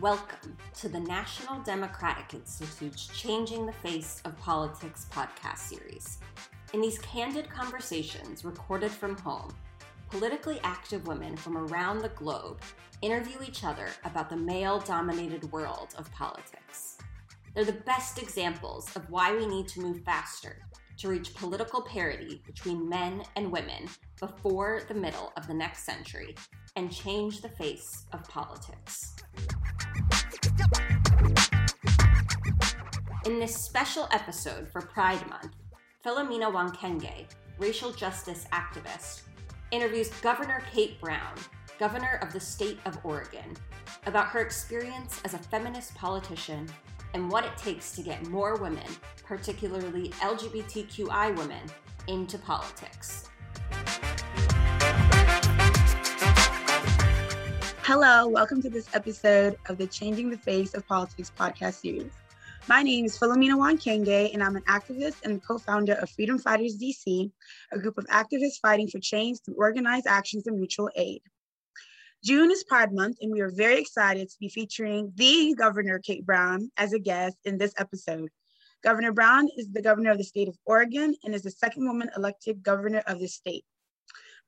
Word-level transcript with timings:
Welcome 0.00 0.56
to 0.78 0.88
the 0.88 1.00
National 1.00 1.60
Democratic 1.60 2.32
Institute's 2.32 3.08
Changing 3.08 3.66
the 3.66 3.72
Face 3.72 4.22
of 4.24 4.38
Politics 4.38 5.06
podcast 5.12 5.58
series. 5.58 6.16
In 6.72 6.80
these 6.80 6.98
candid 7.00 7.50
conversations 7.50 8.42
recorded 8.42 8.90
from 8.90 9.18
home, 9.18 9.52
politically 10.08 10.58
active 10.64 11.06
women 11.06 11.36
from 11.36 11.58
around 11.58 11.98
the 11.98 12.08
globe 12.10 12.62
interview 13.02 13.36
each 13.46 13.62
other 13.62 13.88
about 14.04 14.30
the 14.30 14.36
male 14.38 14.78
dominated 14.78 15.52
world 15.52 15.94
of 15.98 16.10
politics. 16.12 16.96
They're 17.54 17.66
the 17.66 17.72
best 17.72 18.22
examples 18.22 18.96
of 18.96 19.10
why 19.10 19.36
we 19.36 19.44
need 19.44 19.68
to 19.68 19.82
move 19.82 20.02
faster 20.02 20.62
to 20.96 21.08
reach 21.08 21.34
political 21.34 21.82
parity 21.82 22.40
between 22.46 22.88
men 22.88 23.22
and 23.36 23.52
women 23.52 23.86
before 24.20 24.82
the 24.86 24.94
middle 24.94 25.32
of 25.36 25.46
the 25.46 25.54
next 25.54 25.84
century 25.84 26.36
and 26.76 26.92
change 26.92 27.40
the 27.40 27.48
face 27.48 28.04
of 28.12 28.22
politics. 28.24 29.16
In 33.24 33.38
this 33.38 33.56
special 33.56 34.08
episode 34.12 34.68
for 34.68 34.82
Pride 34.82 35.26
Month, 35.28 35.56
Philomena 36.04 36.52
Wankenge, 36.52 37.26
racial 37.58 37.92
justice 37.92 38.46
activist, 38.52 39.22
interviews 39.70 40.10
Governor 40.20 40.62
Kate 40.72 41.00
Brown, 41.00 41.34
governor 41.78 42.18
of 42.22 42.32
the 42.32 42.40
state 42.40 42.78
of 42.84 42.98
Oregon, 43.04 43.56
about 44.06 44.26
her 44.28 44.40
experience 44.40 45.20
as 45.24 45.34
a 45.34 45.38
feminist 45.38 45.94
politician 45.94 46.68
and 47.14 47.30
what 47.30 47.44
it 47.44 47.56
takes 47.56 47.92
to 47.92 48.02
get 48.02 48.26
more 48.28 48.56
women, 48.56 48.86
particularly 49.24 50.10
LGBTQI 50.20 51.36
women, 51.36 51.62
into 52.06 52.38
politics. 52.38 53.29
Hello, 57.92 58.28
welcome 58.28 58.62
to 58.62 58.70
this 58.70 58.86
episode 58.94 59.56
of 59.68 59.76
the 59.76 59.84
Changing 59.84 60.30
the 60.30 60.38
Face 60.38 60.74
of 60.74 60.86
Politics 60.86 61.32
podcast 61.36 61.80
series. 61.80 62.12
My 62.68 62.84
name 62.84 63.04
is 63.04 63.18
Philomena 63.18 63.56
Wankenge, 63.56 64.32
and 64.32 64.44
I'm 64.44 64.54
an 64.54 64.62
activist 64.68 65.24
and 65.24 65.42
co 65.42 65.58
founder 65.58 65.94
of 65.94 66.08
Freedom 66.08 66.38
Fighters 66.38 66.78
DC, 66.78 67.32
a 67.72 67.78
group 67.80 67.98
of 67.98 68.06
activists 68.06 68.60
fighting 68.62 68.86
for 68.86 69.00
change 69.00 69.38
through 69.44 69.56
organized 69.56 70.06
actions 70.06 70.46
and 70.46 70.56
mutual 70.56 70.88
aid. 70.94 71.20
June 72.22 72.52
is 72.52 72.62
Pride 72.62 72.92
Month, 72.92 73.16
and 73.22 73.32
we 73.32 73.40
are 73.40 73.50
very 73.50 73.80
excited 73.80 74.28
to 74.28 74.36
be 74.38 74.48
featuring 74.48 75.12
the 75.16 75.56
Governor 75.58 75.98
Kate 75.98 76.24
Brown 76.24 76.70
as 76.76 76.92
a 76.92 76.98
guest 77.00 77.38
in 77.44 77.58
this 77.58 77.74
episode. 77.76 78.28
Governor 78.84 79.10
Brown 79.10 79.48
is 79.56 79.68
the 79.72 79.82
governor 79.82 80.12
of 80.12 80.18
the 80.18 80.22
state 80.22 80.46
of 80.46 80.56
Oregon 80.64 81.16
and 81.24 81.34
is 81.34 81.42
the 81.42 81.50
second 81.50 81.88
woman 81.88 82.08
elected 82.16 82.62
governor 82.62 83.02
of 83.08 83.18
the 83.18 83.26
state. 83.26 83.64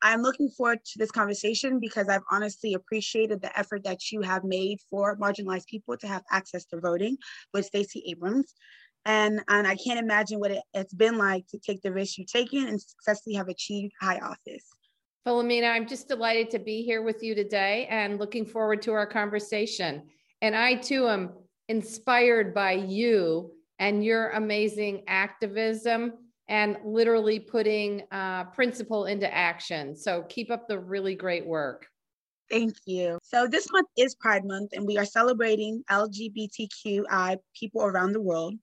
I'm 0.03 0.23
looking 0.23 0.49
forward 0.49 0.85
to 0.85 0.99
this 0.99 1.13
conversation 1.13 1.79
because 1.79 2.09
I've 2.09 2.25
honestly 2.31 2.75
appreciated 2.75 3.41
the 3.41 3.57
effort 3.57 3.85
that 3.85 4.11
you 4.11 4.21
have 4.23 4.43
made 4.43 4.79
for 4.91 5.17
marginalized 5.17 5.67
people 5.67 5.97
to 5.99 6.09
have 6.09 6.23
access 6.31 6.65
to 6.67 6.81
voting 6.81 7.17
with 7.55 7.67
Stacey 7.67 8.03
Abrams. 8.09 8.55
And, 9.05 9.41
and 9.49 9.67
I 9.67 9.77
can't 9.77 9.99
imagine 9.99 10.41
what 10.41 10.51
it, 10.51 10.63
it's 10.75 10.95
been 10.95 11.19
like 11.19 11.47
to 11.49 11.59
take 11.59 11.83
the 11.83 11.93
risk 11.93 12.19
you've 12.19 12.31
taken 12.31 12.67
and 12.67 12.81
successfully 12.81 13.37
have 13.37 13.49
achieved 13.49 13.93
high 14.01 14.19
office. 14.19 14.65
Philomena, 15.27 15.71
I'm 15.71 15.87
just 15.87 16.09
delighted 16.09 16.51
to 16.51 16.59
be 16.59 16.83
here 16.83 17.03
with 17.03 17.23
you 17.23 17.35
today 17.35 17.87
and 17.89 18.19
looking 18.19 18.45
forward 18.45 18.83
to 18.83 18.93
our 18.93 19.07
conversation. 19.07 20.03
And 20.41 20.57
I 20.57 20.75
too 20.75 21.09
am 21.09 21.31
inspired 21.69 22.53
by 22.53 22.73
you 22.73 23.53
and 23.79 24.05
your 24.05 24.31
amazing 24.31 25.05
activism 25.07 26.15
and 26.53 26.77
literally 26.85 27.41
putting 27.41 28.03
uh, 28.13 28.45
principle 28.45 29.07
into 29.07 29.35
action. 29.35 29.97
So 29.97 30.23
keep 30.29 30.51
up 30.51 30.69
the 30.69 30.79
really 30.79 31.15
great 31.15 31.47
work. 31.47 31.87
Thank 32.51 32.75
you. 32.85 33.19
So 33.23 33.47
this 33.47 33.73
month 33.73 33.89
is 33.97 34.15
Pride 34.17 34.45
Month, 34.45 34.73
and 34.75 34.87
we 34.87 34.99
are 34.99 35.07
celebrating 35.07 35.83
LGBTQI 35.91 37.39
people 37.59 37.81
around 37.83 38.13
the 38.13 38.21
world. 38.21 38.55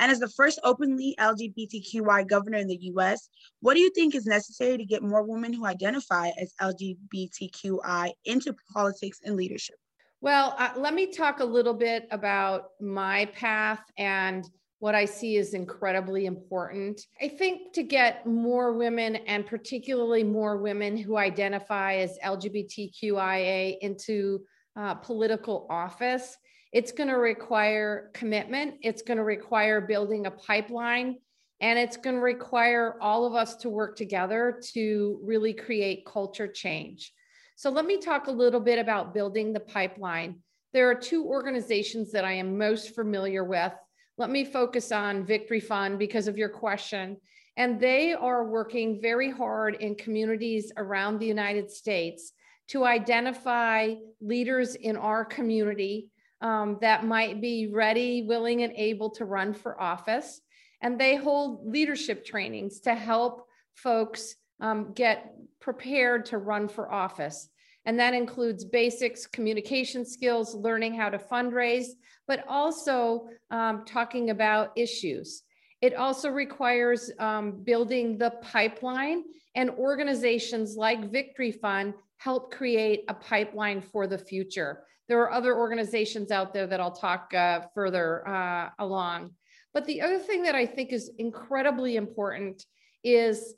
And 0.00 0.10
as 0.10 0.18
the 0.18 0.28
first 0.30 0.58
openly 0.64 1.14
LGBTQI 1.20 2.26
governor 2.26 2.58
in 2.58 2.66
the 2.66 2.80
US, 2.96 3.28
what 3.60 3.74
do 3.74 3.80
you 3.80 3.90
think 3.90 4.16
is 4.16 4.26
necessary 4.26 4.76
to 4.76 4.84
get 4.84 5.04
more 5.04 5.22
women 5.22 5.52
who 5.52 5.66
identify 5.66 6.30
as 6.40 6.52
LGBTQI 6.60 8.10
into 8.24 8.56
politics 8.72 9.20
and 9.24 9.36
leadership? 9.36 9.76
Well, 10.20 10.56
uh, 10.58 10.70
let 10.76 10.94
me 10.94 11.12
talk 11.12 11.38
a 11.38 11.44
little 11.44 11.74
bit 11.74 12.08
about 12.10 12.70
my 12.80 13.26
path 13.26 13.84
and 13.96 14.44
what 14.78 14.94
I 14.94 15.06
see 15.06 15.36
is 15.36 15.54
incredibly 15.54 16.26
important. 16.26 17.00
I 17.20 17.28
think 17.28 17.72
to 17.74 17.82
get 17.82 18.26
more 18.26 18.72
women 18.74 19.16
and 19.16 19.46
particularly 19.46 20.22
more 20.22 20.58
women 20.58 20.96
who 20.96 21.16
identify 21.16 21.94
as 21.96 22.18
LGBTQIA 22.22 23.78
into 23.80 24.40
uh, 24.76 24.94
political 24.94 25.66
office, 25.70 26.36
it's 26.72 26.92
going 26.92 27.08
to 27.08 27.16
require 27.16 28.10
commitment. 28.12 28.74
It's 28.82 29.00
going 29.00 29.16
to 29.16 29.24
require 29.24 29.80
building 29.80 30.26
a 30.26 30.30
pipeline. 30.30 31.16
And 31.60 31.78
it's 31.78 31.96
going 31.96 32.16
to 32.16 32.22
require 32.22 32.98
all 33.00 33.24
of 33.24 33.34
us 33.34 33.56
to 33.56 33.70
work 33.70 33.96
together 33.96 34.60
to 34.74 35.18
really 35.22 35.54
create 35.54 36.04
culture 36.04 36.48
change. 36.48 37.14
So, 37.56 37.70
let 37.70 37.86
me 37.86 37.96
talk 37.96 38.26
a 38.26 38.30
little 38.30 38.60
bit 38.60 38.78
about 38.78 39.14
building 39.14 39.54
the 39.54 39.60
pipeline. 39.60 40.40
There 40.74 40.90
are 40.90 40.94
two 40.94 41.24
organizations 41.24 42.12
that 42.12 42.26
I 42.26 42.32
am 42.32 42.58
most 42.58 42.94
familiar 42.94 43.42
with 43.42 43.72
let 44.18 44.30
me 44.30 44.44
focus 44.44 44.92
on 44.92 45.26
Victory 45.26 45.60
Fund 45.60 45.98
because 45.98 46.28
of 46.28 46.38
your 46.38 46.48
question. 46.48 47.18
And 47.56 47.80
they 47.80 48.12
are 48.14 48.44
working 48.44 49.00
very 49.00 49.30
hard 49.30 49.76
in 49.76 49.94
communities 49.94 50.72
around 50.76 51.18
the 51.18 51.26
United 51.26 51.70
States 51.70 52.32
to 52.68 52.84
identify 52.84 53.94
leaders 54.20 54.74
in 54.74 54.96
our 54.96 55.24
community 55.24 56.10
um, 56.40 56.78
that 56.80 57.04
might 57.04 57.40
be 57.40 57.68
ready, 57.68 58.22
willing, 58.22 58.62
and 58.62 58.72
able 58.76 59.10
to 59.10 59.24
run 59.24 59.54
for 59.54 59.80
office. 59.80 60.40
And 60.82 61.00
they 61.00 61.16
hold 61.16 61.66
leadership 61.66 62.24
trainings 62.26 62.80
to 62.80 62.94
help 62.94 63.46
folks 63.74 64.34
um, 64.60 64.92
get 64.92 65.34
prepared 65.60 66.26
to 66.26 66.38
run 66.38 66.68
for 66.68 66.92
office. 66.92 67.48
And 67.86 67.98
that 68.00 68.14
includes 68.14 68.64
basics, 68.64 69.26
communication 69.26 70.04
skills, 70.04 70.54
learning 70.54 70.94
how 70.94 71.08
to 71.08 71.18
fundraise, 71.18 71.86
but 72.28 72.44
also 72.48 73.28
um, 73.50 73.84
talking 73.84 74.30
about 74.30 74.72
issues. 74.76 75.42
It 75.82 75.94
also 75.94 76.30
requires 76.30 77.10
um, 77.18 77.62
building 77.62 78.18
the 78.18 78.32
pipeline, 78.42 79.24
and 79.54 79.70
organizations 79.70 80.76
like 80.76 81.10
Victory 81.10 81.52
Fund 81.52 81.94
help 82.18 82.52
create 82.52 83.04
a 83.08 83.14
pipeline 83.14 83.80
for 83.80 84.06
the 84.06 84.18
future. 84.18 84.84
There 85.08 85.20
are 85.20 85.32
other 85.32 85.56
organizations 85.56 86.30
out 86.30 86.52
there 86.52 86.66
that 86.66 86.80
I'll 86.80 86.90
talk 86.90 87.32
uh, 87.34 87.60
further 87.74 88.26
uh, 88.26 88.70
along. 88.78 89.32
But 89.72 89.84
the 89.84 90.00
other 90.00 90.18
thing 90.18 90.42
that 90.44 90.54
I 90.54 90.66
think 90.66 90.92
is 90.92 91.10
incredibly 91.18 91.96
important 91.96 92.64
is 93.04 93.54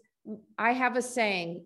I 0.59 0.73
have 0.73 0.97
a 0.97 1.03
saying 1.03 1.65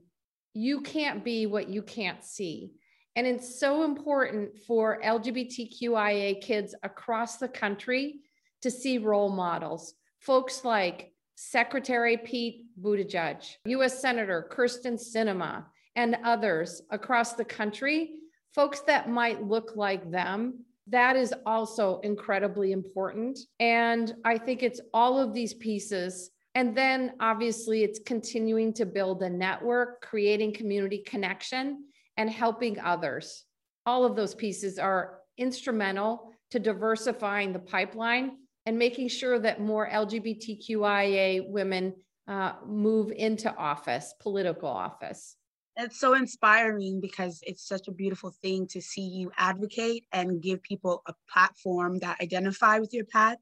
you 0.55 0.83
can't 0.83 1.25
be 1.25 1.47
what 1.47 1.69
you 1.69 1.83
can't 1.83 2.23
see. 2.23 2.73
And 3.15 3.27
it's 3.27 3.61
so 3.61 3.84
important 3.84 4.59
for 4.67 5.00
LGBTQIA 5.05 6.41
kids 6.41 6.75
across 6.83 7.37
the 7.37 7.49
country 7.49 8.21
to 8.62 8.71
see 8.71 8.99
role 8.99 9.31
models, 9.31 9.95
folks 10.21 10.65
like 10.65 11.12
Secretary 11.34 12.17
Pete 12.17 12.65
Buttigieg, 12.81 13.56
US 13.67 14.01
Senator 14.01 14.49
Kyrsten 14.51 14.99
Sinema, 14.99 15.65
and 15.95 16.17
others 16.25 16.83
across 16.91 17.34
the 17.34 17.45
country, 17.45 18.12
folks 18.55 18.81
that 18.81 19.11
might 19.11 19.47
look 19.47 19.72
like 19.77 20.11
them. 20.11 20.65
That 20.87 21.17
is 21.17 21.34
also 21.45 22.01
incredibly 22.01 22.72
important. 22.72 23.39
And 23.61 24.15
I 24.25 24.39
think 24.39 24.62
it's 24.62 24.81
all 24.95 25.19
of 25.19 25.34
these 25.34 25.55
pieces. 25.55 26.31
And 26.55 26.77
then 26.77 27.12
obviously, 27.21 27.83
it's 27.83 28.01
continuing 28.05 28.72
to 28.75 28.87
build 28.87 29.22
a 29.22 29.31
network, 29.31 30.01
creating 30.01 30.55
community 30.55 30.99
connection 30.99 31.84
and 32.16 32.30
helping 32.30 32.78
others. 32.80 33.44
All 33.86 34.04
of 34.04 34.16
those 34.16 34.34
pieces 34.34 34.78
are 34.78 35.18
instrumental 35.38 36.32
to 36.50 36.59
diversifying 36.59 37.53
the 37.53 37.59
pipeline 37.59 38.36
and 38.66 38.78
making 38.78 39.09
sure 39.09 39.38
that 39.38 39.60
more 39.60 39.88
LGBTQIA 39.88 41.48
women 41.48 41.94
uh, 42.28 42.53
move 42.66 43.10
into 43.10 43.54
office, 43.56 44.14
political 44.20 44.68
office. 44.68 45.36
It's 45.76 45.98
so 45.98 46.14
inspiring 46.14 47.00
because 47.00 47.41
it's 47.44 47.66
such 47.66 47.88
a 47.88 47.92
beautiful 47.92 48.30
thing 48.42 48.66
to 48.68 48.80
see 48.80 49.03
you 49.03 49.32
advocate 49.38 50.04
and 50.12 50.42
give 50.42 50.62
people 50.62 51.03
a 51.06 51.14
platform 51.32 51.98
that 52.00 52.20
identify 52.20 52.78
with 52.78 52.92
your 52.92 53.06
path 53.06 53.38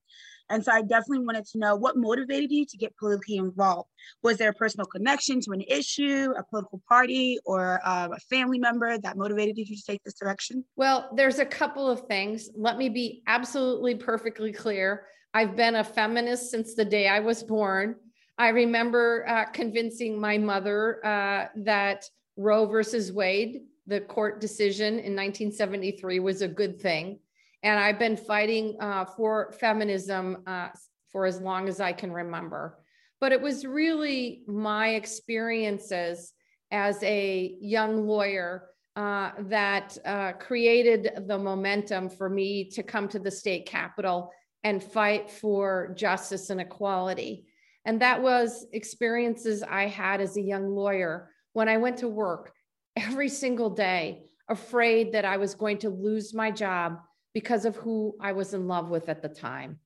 and 0.50 0.64
so 0.64 0.73
I 0.73 0.82
definitely 0.82 1.25
wanted 1.25 1.47
to 1.47 1.58
know 1.58 1.76
what 1.76 1.97
motivated 1.97 2.50
you 2.50 2.67
to 2.67 2.76
get 2.76 2.97
politically 2.97 3.37
involved. 3.37 3.88
Was 4.23 4.37
there 4.37 4.50
a 4.50 4.55
personal 4.55 4.87
connection 4.87 5.41
to 5.43 5.52
an 5.52 5.62
issue, 5.62 6.32
a 6.37 6.43
political 6.44 6.82
party, 6.88 7.38
or 7.47 7.81
uh, 7.85 8.08
a 8.12 8.20
family 8.20 8.58
member 8.58 8.99
that 8.99 9.17
motivated 9.17 9.56
you 9.56 9.64
to 9.64 9.82
take 9.82 10.02
this 10.05 10.14
direction? 10.14 10.64
Well, 10.76 11.08
there's 11.14 11.38
a 11.38 11.47
couple 11.47 11.88
of 11.88 12.06
things. 12.06 12.50
Let 12.56 12.76
me 12.76 12.88
be 12.88 13.23
absolutely 13.26 13.94
perfectly 13.94 14.52
clear. 14.52 15.06
I've 15.32 15.55
been 15.55 15.76
a 15.76 15.85
feminist 15.85 16.50
since 16.50 16.75
the 16.75 16.85
day 16.85 17.06
I 17.06 17.20
was 17.20 17.43
born. 17.43 17.94
I 18.37 18.49
remember 18.49 19.25
uh, 19.29 19.44
convincing 19.46 20.20
my 20.20 20.38
mother 20.38 21.05
uh, 21.06 21.46
that 21.56 22.05
Roe 22.37 22.67
versus 22.67 23.12
Wade, 23.12 23.61
the 23.87 24.00
court 24.00 24.41
decision 24.41 24.94
in 24.94 25.14
1973, 25.14 26.19
was 26.20 26.43
a 26.43 26.49
good 26.49 26.81
thing. 26.81 27.20
And 27.62 27.79
I've 27.79 27.99
been 27.99 28.17
fighting 28.17 28.77
uh, 28.81 29.05
for 29.05 29.53
feminism 29.59 30.43
uh, 30.47 30.69
for 31.11 31.27
as 31.27 31.41
long 31.41 31.69
as 31.69 31.81
I 31.81 31.93
can 31.93 32.12
remember. 32.12 32.79
But 33.21 33.33
it 33.33 33.41
was 33.41 33.67
really 33.67 34.43
my 34.47 34.91
experiences 34.91 36.33
as 36.71 37.03
a 37.03 37.57
young 37.61 38.07
lawyer 38.07 38.69
uh, 38.97 39.31
that 39.41 39.97
uh, 40.05 40.33
created 40.33 41.25
the 41.27 41.39
momentum 41.39 42.09
for 42.09 42.29
me 42.29 42.65
to 42.71 42.83
come 42.83 43.09
to 43.09 43.19
the 43.19 43.31
state 43.31 43.67
capitol 43.67 44.31
and 44.65 44.83
fight 44.83 45.31
for 45.31 45.95
justice 45.97 46.51
and 46.51 46.61
equality. 46.61 47.47
And 47.85 48.01
that 48.01 48.23
was 48.23 48.67
experiences 48.73 49.63
I 49.63 49.87
had 49.87 50.21
as 50.21 50.37
a 50.37 50.43
young 50.43 50.69
lawyer 50.69 51.31
when 51.53 51.69
I 51.69 51.77
went 51.77 51.99
to 51.99 52.09
work 52.09 52.53
every 52.97 53.29
single 53.29 53.71
day, 53.71 54.25
afraid 54.49 55.13
that 55.13 55.25
I 55.25 55.37
was 55.37 55.55
going 55.55 55.79
to 55.79 55.91
lose 55.91 56.35
my 56.35 56.51
job 56.51 56.99
because 57.35 57.65
of 57.65 57.77
who 57.77 58.17
I 58.21 58.32
was 58.32 58.55
in 58.55 58.67
love 58.67 58.88
with 58.88 59.09
at 59.09 59.23
the 59.23 59.29
time. 59.29 59.79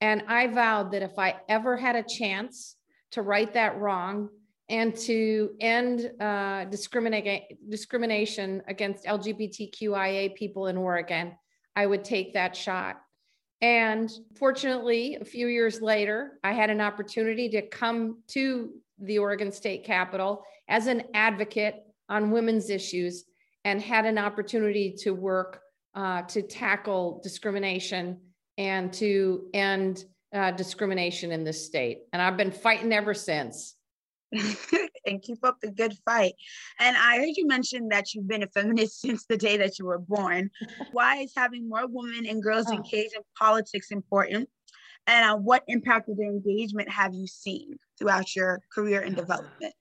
And 0.00 0.24
I 0.28 0.48
vowed 0.48 0.92
that 0.92 1.02
if 1.02 1.18
I 1.18 1.36
ever 1.48 1.76
had 1.76 1.96
a 1.96 2.02
chance 2.02 2.76
to 3.12 3.22
right 3.22 3.52
that 3.54 3.78
wrong 3.78 4.28
and 4.68 4.96
to 4.96 5.50
end 5.60 6.10
uh, 6.20 6.64
discrimination 6.64 8.62
against 8.66 9.04
LGBTQIA 9.04 10.34
people 10.34 10.66
in 10.66 10.76
Oregon, 10.76 11.36
I 11.76 11.86
would 11.86 12.04
take 12.04 12.34
that 12.34 12.56
shot. 12.56 13.00
And 13.60 14.10
fortunately, 14.34 15.18
a 15.20 15.24
few 15.24 15.46
years 15.46 15.80
later, 15.80 16.38
I 16.42 16.52
had 16.52 16.68
an 16.68 16.80
opportunity 16.80 17.48
to 17.50 17.62
come 17.62 18.18
to 18.28 18.70
the 18.98 19.18
Oregon 19.18 19.52
State 19.52 19.84
Capitol 19.84 20.44
as 20.68 20.88
an 20.88 21.04
advocate 21.14 21.76
on 22.08 22.32
women's 22.32 22.70
issues 22.70 23.24
and 23.64 23.80
had 23.80 24.04
an 24.04 24.18
opportunity 24.18 24.94
to 24.98 25.12
work 25.12 25.61
uh, 25.94 26.22
to 26.22 26.42
tackle 26.42 27.20
discrimination 27.22 28.18
and 28.58 28.92
to 28.94 29.46
end 29.54 30.04
uh, 30.34 30.50
discrimination 30.50 31.32
in 31.32 31.44
this 31.44 31.64
state. 31.64 32.02
And 32.12 32.22
I've 32.22 32.36
been 32.36 32.52
fighting 32.52 32.92
ever 32.92 33.14
since. 33.14 33.76
and 35.06 35.20
keep 35.20 35.44
up 35.44 35.58
the 35.60 35.70
good 35.70 35.94
fight. 36.06 36.32
And 36.78 36.96
I 36.96 37.18
heard 37.18 37.36
you 37.36 37.46
mention 37.46 37.88
that 37.88 38.14
you've 38.14 38.28
been 38.28 38.42
a 38.42 38.48
feminist 38.48 39.00
since 39.02 39.26
the 39.26 39.36
day 39.36 39.56
that 39.58 39.78
you 39.78 39.84
were 39.84 39.98
born. 39.98 40.50
Why 40.92 41.16
is 41.18 41.32
having 41.36 41.68
more 41.68 41.86
women 41.86 42.26
and 42.26 42.42
girls 42.42 42.66
oh. 42.68 42.74
engaged 42.74 43.14
in 43.14 43.22
politics 43.38 43.90
important? 43.90 44.48
And 45.06 45.30
uh, 45.30 45.36
what 45.36 45.64
impact 45.66 46.08
of 46.08 46.16
their 46.16 46.30
engagement 46.30 46.88
have 46.88 47.12
you 47.12 47.26
seen 47.26 47.76
throughout 47.98 48.34
your 48.36 48.60
career 48.72 49.00
and 49.00 49.16
development? 49.16 49.74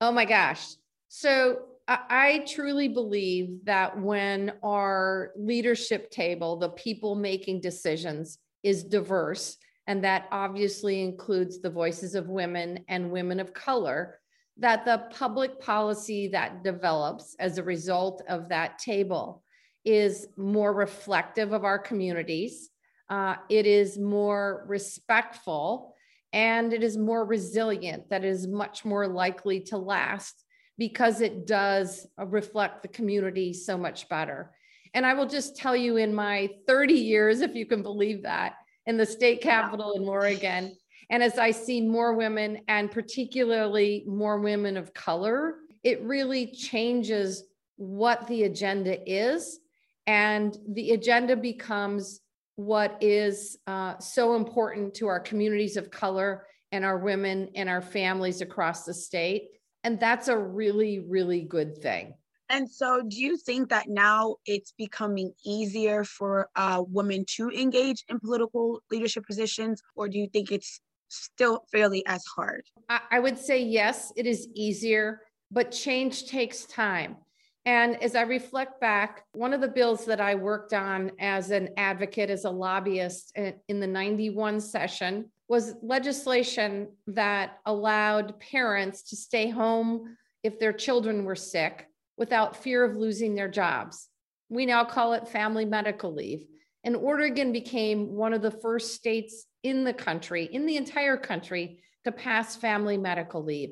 Oh 0.00 0.10
my 0.10 0.24
gosh. 0.24 0.74
So 1.08 1.60
I, 1.88 2.44
truly 2.46 2.88
believe 2.88 3.64
that 3.64 3.98
when 3.98 4.52
our 4.62 5.32
leadership 5.36 6.10
table, 6.10 6.56
the 6.56 6.68
people 6.70 7.14
making 7.14 7.62
decisions, 7.62 8.38
is 8.62 8.84
diverse, 8.84 9.56
and 9.86 10.04
that 10.04 10.28
obviously 10.30 11.02
includes 11.02 11.60
the 11.60 11.70
voices 11.70 12.14
of 12.14 12.28
women 12.28 12.84
and 12.88 13.10
women 13.10 13.40
of 13.40 13.54
color, 13.54 14.20
that 14.58 14.84
the 14.84 15.04
public 15.16 15.60
policy 15.60 16.28
that 16.28 16.62
develops 16.62 17.34
as 17.38 17.56
a 17.56 17.62
result 17.62 18.22
of 18.28 18.50
that 18.50 18.78
table 18.78 19.42
is 19.84 20.26
more 20.36 20.74
reflective 20.74 21.52
of 21.52 21.64
our 21.64 21.78
communities. 21.78 22.68
Uh, 23.08 23.36
it 23.48 23.64
is 23.64 23.98
more 23.98 24.66
respectful 24.68 25.94
and 26.34 26.74
it 26.74 26.82
is 26.82 26.98
more 26.98 27.24
resilient, 27.24 28.10
that 28.10 28.24
is 28.24 28.46
much 28.46 28.84
more 28.84 29.08
likely 29.08 29.60
to 29.60 29.78
last 29.78 30.44
because 30.78 31.20
it 31.20 31.46
does 31.46 32.06
reflect 32.16 32.82
the 32.82 32.88
community 32.88 33.52
so 33.52 33.76
much 33.76 34.08
better. 34.08 34.52
And 34.94 35.04
I 35.04 35.14
will 35.14 35.26
just 35.26 35.56
tell 35.56 35.76
you 35.76 35.96
in 35.96 36.14
my 36.14 36.48
30 36.66 36.94
years, 36.94 37.40
if 37.40 37.54
you 37.54 37.66
can 37.66 37.82
believe 37.82 38.22
that, 38.22 38.54
in 38.86 38.96
the 38.96 39.04
state 39.04 39.42
capitol 39.42 39.92
in 39.92 40.08
Oregon, 40.08 40.74
and 41.10 41.22
as 41.22 41.38
I 41.38 41.50
see 41.50 41.80
more 41.80 42.14
women, 42.14 42.60
and 42.68 42.90
particularly 42.90 44.04
more 44.06 44.38
women 44.38 44.76
of 44.76 44.94
color, 44.94 45.56
it 45.82 46.02
really 46.02 46.52
changes 46.52 47.44
what 47.76 48.26
the 48.28 48.44
agenda 48.44 48.98
is. 49.10 49.60
And 50.06 50.56
the 50.68 50.92
agenda 50.92 51.36
becomes 51.36 52.20
what 52.56 52.98
is 53.00 53.58
uh, 53.66 53.98
so 53.98 54.34
important 54.34 54.94
to 54.94 55.06
our 55.06 55.20
communities 55.20 55.76
of 55.76 55.90
color 55.90 56.46
and 56.72 56.84
our 56.84 56.98
women 56.98 57.50
and 57.54 57.68
our 57.68 57.80
families 57.80 58.40
across 58.40 58.84
the 58.84 58.92
state. 58.92 59.48
And 59.88 59.98
that's 59.98 60.28
a 60.28 60.36
really, 60.36 60.98
really 60.98 61.40
good 61.40 61.78
thing. 61.78 62.12
And 62.50 62.70
so, 62.70 63.00
do 63.00 63.16
you 63.16 63.38
think 63.38 63.70
that 63.70 63.88
now 63.88 64.36
it's 64.44 64.74
becoming 64.76 65.32
easier 65.46 66.04
for 66.04 66.50
uh, 66.56 66.84
women 66.86 67.24
to 67.36 67.48
engage 67.48 68.04
in 68.10 68.20
political 68.20 68.82
leadership 68.90 69.24
positions, 69.26 69.80
or 69.96 70.06
do 70.10 70.18
you 70.18 70.26
think 70.26 70.52
it's 70.52 70.82
still 71.08 71.64
fairly 71.72 72.04
as 72.04 72.22
hard? 72.26 72.64
I 73.10 73.18
would 73.18 73.38
say 73.38 73.62
yes, 73.62 74.12
it 74.14 74.26
is 74.26 74.48
easier, 74.54 75.22
but 75.50 75.72
change 75.72 76.26
takes 76.26 76.66
time. 76.66 77.16
And 77.64 78.02
as 78.02 78.14
I 78.14 78.22
reflect 78.22 78.82
back, 78.82 79.24
one 79.32 79.54
of 79.54 79.62
the 79.62 79.68
bills 79.68 80.04
that 80.04 80.20
I 80.20 80.34
worked 80.34 80.74
on 80.74 81.12
as 81.18 81.50
an 81.50 81.70
advocate, 81.78 82.28
as 82.28 82.44
a 82.44 82.50
lobbyist 82.50 83.34
in 83.68 83.80
the 83.80 83.86
91 83.86 84.60
session 84.60 85.30
was 85.48 85.74
legislation 85.82 86.88
that 87.06 87.58
allowed 87.64 88.38
parents 88.38 89.02
to 89.02 89.16
stay 89.16 89.48
home 89.48 90.16
if 90.42 90.58
their 90.58 90.72
children 90.72 91.24
were 91.24 91.34
sick 91.34 91.86
without 92.16 92.56
fear 92.56 92.84
of 92.84 92.96
losing 92.96 93.34
their 93.34 93.48
jobs. 93.48 94.08
We 94.50 94.66
now 94.66 94.84
call 94.84 95.14
it 95.14 95.28
family 95.28 95.64
medical 95.64 96.12
leave. 96.12 96.44
And 96.84 96.94
Oregon 96.94 97.52
became 97.52 98.14
one 98.14 98.32
of 98.32 98.42
the 98.42 98.50
first 98.50 98.94
states 98.94 99.46
in 99.62 99.84
the 99.84 99.92
country, 99.92 100.44
in 100.44 100.66
the 100.66 100.76
entire 100.76 101.16
country, 101.16 101.80
to 102.04 102.12
pass 102.12 102.54
family 102.54 102.96
medical 102.96 103.42
leave. 103.42 103.70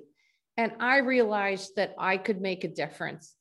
And 0.57 0.73
I 0.81 0.99
realized 0.99 1.77
that 1.77 1.95
I 1.99 2.17
could 2.17 2.41
make 2.41 2.65
a 2.65 2.69
difference. 2.69 3.35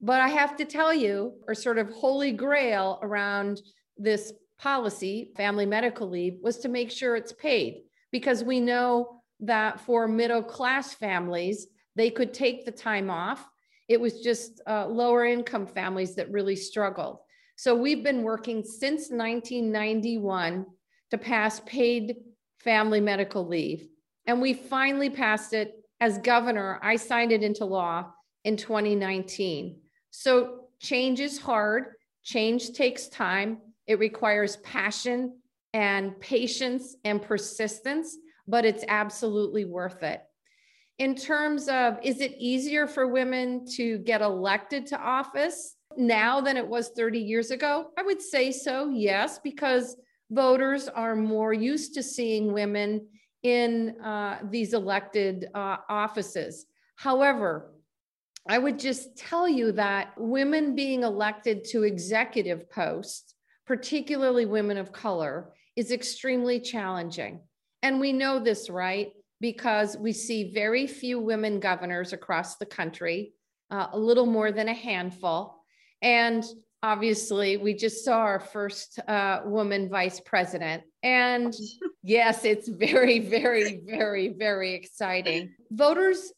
But 0.00 0.20
I 0.20 0.28
have 0.28 0.56
to 0.56 0.64
tell 0.64 0.92
you, 0.92 1.34
our 1.46 1.54
sort 1.54 1.78
of 1.78 1.90
holy 1.90 2.32
grail 2.32 2.98
around 3.02 3.60
this 3.96 4.32
policy, 4.62 5.32
family 5.36 5.66
medical 5.66 6.08
leave, 6.08 6.38
was 6.40 6.58
to 6.58 6.68
make 6.68 6.90
sure 6.90 7.16
it's 7.16 7.32
paid 7.32 7.82
because 8.12 8.44
we 8.44 8.60
know 8.60 9.20
that 9.40 9.80
for 9.80 10.06
middle 10.06 10.42
class 10.42 10.94
families, 10.94 11.66
they 11.96 12.08
could 12.08 12.32
take 12.32 12.64
the 12.64 12.70
time 12.70 13.10
off. 13.10 13.44
It 13.88 14.00
was 14.00 14.20
just 14.20 14.62
uh, 14.68 14.86
lower 14.86 15.24
income 15.24 15.66
families 15.66 16.14
that 16.14 16.30
really 16.30 16.54
struggled. 16.54 17.18
So 17.56 17.74
we've 17.74 18.04
been 18.04 18.22
working 18.22 18.62
since 18.62 19.10
1991 19.10 20.64
to 21.10 21.18
pass 21.18 21.60
paid 21.66 22.16
family 22.60 23.00
medical 23.00 23.46
leave. 23.46 23.88
And 24.26 24.40
we 24.40 24.54
finally 24.54 25.10
passed 25.10 25.54
it 25.54 25.74
as 26.00 26.18
governor. 26.18 26.78
I 26.82 26.96
signed 26.96 27.32
it 27.32 27.42
into 27.42 27.64
law 27.64 28.12
in 28.44 28.56
2019. 28.56 29.80
So 30.10 30.66
change 30.78 31.18
is 31.18 31.40
hard, 31.40 31.94
change 32.22 32.72
takes 32.72 33.08
time, 33.08 33.58
it 33.92 33.98
requires 33.98 34.56
passion 34.56 35.36
and 35.74 36.18
patience 36.18 36.96
and 37.04 37.20
persistence, 37.20 38.16
but 38.48 38.64
it's 38.64 38.84
absolutely 38.88 39.66
worth 39.66 40.02
it. 40.02 40.22
In 40.98 41.14
terms 41.14 41.68
of, 41.68 41.98
is 42.02 42.20
it 42.20 42.34
easier 42.38 42.86
for 42.86 43.08
women 43.08 43.66
to 43.76 43.98
get 43.98 44.22
elected 44.22 44.86
to 44.86 44.98
office 44.98 45.76
now 45.96 46.40
than 46.40 46.56
it 46.56 46.66
was 46.66 46.90
30 46.96 47.18
years 47.18 47.50
ago? 47.50 47.90
I 47.98 48.02
would 48.02 48.22
say 48.22 48.50
so, 48.50 48.88
yes, 48.88 49.38
because 49.38 49.96
voters 50.30 50.88
are 50.88 51.14
more 51.14 51.52
used 51.52 51.94
to 51.94 52.02
seeing 52.02 52.52
women 52.52 53.06
in 53.42 54.00
uh, 54.00 54.38
these 54.50 54.72
elected 54.72 55.48
uh, 55.54 55.76
offices. 55.88 56.64
However, 56.96 57.72
I 58.48 58.58
would 58.58 58.78
just 58.78 59.16
tell 59.16 59.48
you 59.48 59.72
that 59.72 60.14
women 60.16 60.74
being 60.74 61.02
elected 61.02 61.64
to 61.70 61.82
executive 61.82 62.70
posts, 62.70 63.34
particularly 63.66 64.46
women 64.46 64.78
of 64.78 64.92
color, 64.92 65.52
is 65.76 65.92
extremely 65.92 66.60
challenging. 66.60 67.40
And 67.82 68.00
we 68.00 68.12
know 68.12 68.38
this, 68.38 68.68
right? 68.68 69.12
Because 69.40 69.96
we 69.96 70.12
see 70.12 70.52
very 70.52 70.86
few 70.86 71.18
women 71.18 71.60
governors 71.60 72.12
across 72.12 72.56
the 72.56 72.66
country, 72.66 73.32
uh, 73.70 73.88
a 73.92 73.98
little 73.98 74.26
more 74.26 74.52
than 74.52 74.68
a 74.68 74.74
handful. 74.74 75.64
And 76.00 76.44
obviously 76.82 77.56
we 77.56 77.74
just 77.74 78.04
saw 78.04 78.18
our 78.18 78.40
first 78.40 78.98
uh, 79.08 79.40
woman 79.44 79.88
vice 79.88 80.20
president 80.20 80.82
and 81.02 81.54
yes 82.02 82.44
it's 82.44 82.68
very 82.68 83.20
very 83.20 83.80
very 83.86 84.28
very 84.28 84.74
exciting 84.74 85.54
voters 85.70 86.32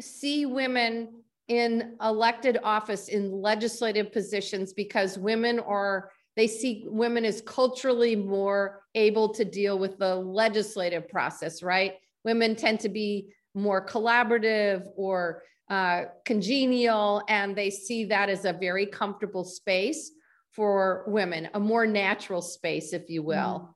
see 0.00 0.46
women 0.46 1.08
in 1.48 1.96
elected 2.02 2.58
office 2.62 3.08
in 3.08 3.32
legislative 3.32 4.12
positions 4.12 4.72
because 4.72 5.18
women 5.18 5.58
are 5.60 6.10
they 6.36 6.46
see 6.46 6.84
women 6.86 7.24
as 7.24 7.42
culturally 7.42 8.16
more 8.16 8.82
able 8.94 9.28
to 9.28 9.44
deal 9.44 9.78
with 9.78 9.98
the 9.98 10.14
legislative 10.14 11.08
process 11.08 11.62
right 11.62 11.94
women 12.24 12.54
tend 12.54 12.80
to 12.80 12.88
be 12.88 13.32
more 13.54 13.84
collaborative 13.84 14.86
or 14.96 15.42
uh, 15.70 16.04
congenial 16.24 17.22
and 17.28 17.54
they 17.56 17.70
see 17.70 18.04
that 18.04 18.28
as 18.28 18.44
a 18.44 18.52
very 18.52 18.86
comfortable 18.86 19.44
space. 19.44 20.12
for 20.52 21.04
women, 21.06 21.48
a 21.54 21.60
more 21.60 21.86
natural 21.86 22.42
space, 22.42 22.92
if 22.92 23.08
you 23.08 23.22
will. 23.22 23.36
Mm. 23.36 23.68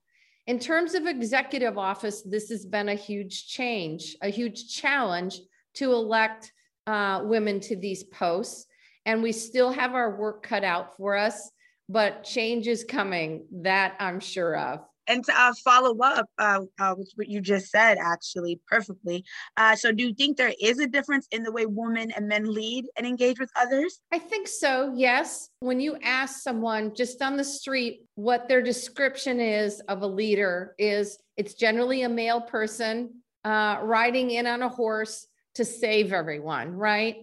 In 0.48 0.58
terms 0.58 0.94
of 0.94 1.06
executive 1.06 1.78
office, 1.78 2.22
this 2.22 2.48
has 2.48 2.66
been 2.66 2.88
a 2.88 2.96
huge 2.96 3.46
change, 3.46 4.16
a 4.22 4.28
huge 4.28 4.74
challenge 4.74 5.40
to 5.74 5.92
elect 5.92 6.52
uh, 6.88 7.22
women 7.24 7.60
to 7.60 7.76
these 7.76 8.02
posts. 8.02 8.66
And 9.06 9.22
we 9.22 9.30
still 9.30 9.70
have 9.70 9.94
our 9.94 10.16
work 10.16 10.42
cut 10.42 10.64
out 10.64 10.96
for 10.96 11.16
us, 11.16 11.48
but 11.88 12.24
change 12.24 12.66
is 12.66 12.84
coming, 12.84 13.46
that 13.50 13.94
I'm 14.00 14.20
sure 14.20 14.56
of 14.56 14.80
and 15.06 15.24
to 15.24 15.32
uh, 15.38 15.52
follow 15.64 15.96
up 15.98 16.28
uh, 16.38 16.60
uh, 16.78 16.94
with 16.96 17.10
what 17.16 17.28
you 17.28 17.40
just 17.40 17.70
said, 17.70 17.98
actually, 17.98 18.60
perfectly. 18.66 19.24
Uh, 19.56 19.76
so, 19.76 19.92
do 19.92 20.04
you 20.04 20.14
think 20.14 20.36
there 20.36 20.54
is 20.60 20.78
a 20.78 20.86
difference 20.86 21.26
in 21.30 21.42
the 21.42 21.52
way 21.52 21.66
women 21.66 22.10
and 22.12 22.28
men 22.28 22.52
lead 22.52 22.86
and 22.96 23.06
engage 23.06 23.38
with 23.38 23.50
others? 23.56 24.00
I 24.12 24.18
think 24.18 24.48
so, 24.48 24.92
yes. 24.96 25.50
When 25.60 25.80
you 25.80 25.96
ask 26.02 26.42
someone 26.42 26.94
just 26.94 27.22
on 27.22 27.36
the 27.36 27.44
street 27.44 28.06
what 28.14 28.48
their 28.48 28.62
description 28.62 29.40
is 29.40 29.80
of 29.88 30.02
a 30.02 30.06
leader, 30.06 30.74
is 30.78 31.18
it's 31.36 31.54
generally 31.54 32.02
a 32.02 32.08
male 32.08 32.40
person 32.40 33.22
uh, 33.44 33.78
riding 33.82 34.30
in 34.30 34.46
on 34.46 34.62
a 34.62 34.68
horse 34.68 35.26
to 35.54 35.64
save 35.64 36.12
everyone, 36.12 36.74
right? 36.74 37.16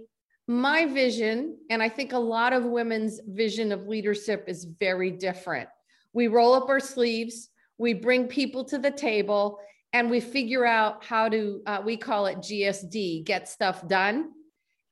My 0.48 0.86
vision, 0.86 1.58
and 1.70 1.82
I 1.82 1.90
think 1.90 2.14
a 2.14 2.20
lot 2.20 2.54
of 2.54 2.64
women's 2.64 3.20
vision 3.28 3.72
of 3.72 3.88
leadership 3.88 4.46
is 4.48 4.66
very 4.80 5.12
different. 5.12 5.70
We 6.14 6.28
roll 6.28 6.54
up 6.54 6.68
our 6.68 6.80
sleeves 6.80 7.52
we 7.82 7.96
bring 7.96 8.28
people 8.28 8.64
to 8.64 8.78
the 8.78 8.92
table 8.92 9.58
and 9.92 10.08
we 10.08 10.20
figure 10.20 10.66
out 10.66 11.04
how 11.04 11.28
to 11.28 11.64
uh, 11.66 11.82
we 11.84 11.98
call 11.98 12.28
it 12.28 12.38
gsd 12.38 13.26
get 13.26 13.50
stuff 13.50 13.86
done. 13.88 14.30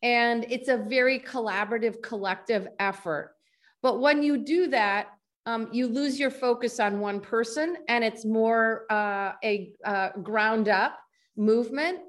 And 0.02 0.46
it's 0.50 0.70
a 0.70 0.78
very 0.78 1.20
collaborative 1.20 2.02
collective 2.02 2.68
effort. 2.80 3.36
But 3.84 4.00
when 4.00 4.24
you 4.24 4.40
do 4.40 4.68
that 4.70 5.10
um, 5.46 5.70
you 5.72 5.86
lose 5.86 6.20
your 6.20 6.32
focus 6.32 6.80
on 6.80 7.00
one 7.00 7.22
person 7.22 7.78
and 7.88 8.04
it's 8.04 8.26
more 8.26 8.86
uh, 8.90 9.34
a 9.44 9.72
uh, 9.86 10.10
ground 10.24 10.68
up 10.68 10.98
movement 11.38 12.00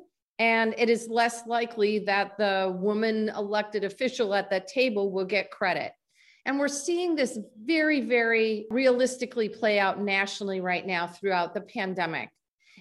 and 0.41 0.75
it 0.77 0.91
is 0.91 1.07
less 1.09 1.47
likely 1.47 2.01
that 2.01 2.37
the 2.37 2.77
woman 2.81 3.29
elected 3.37 3.85
official 3.85 4.35
at 4.35 4.51
that 4.51 4.67
table 4.67 5.13
will 5.13 5.25
get 5.25 5.53
credit 5.53 5.93
and 6.47 6.59
we're 6.59 6.69
seeing 6.69 7.15
this 7.15 7.39
very, 7.63 8.01
very 8.01 8.67
realistically 8.71 9.49
play 9.49 9.79
out 9.79 10.01
nationally 10.01 10.61
right 10.61 10.87
now 10.87 11.07
throughout 11.07 11.55
the 11.55 11.61
pandemic. 11.61 12.31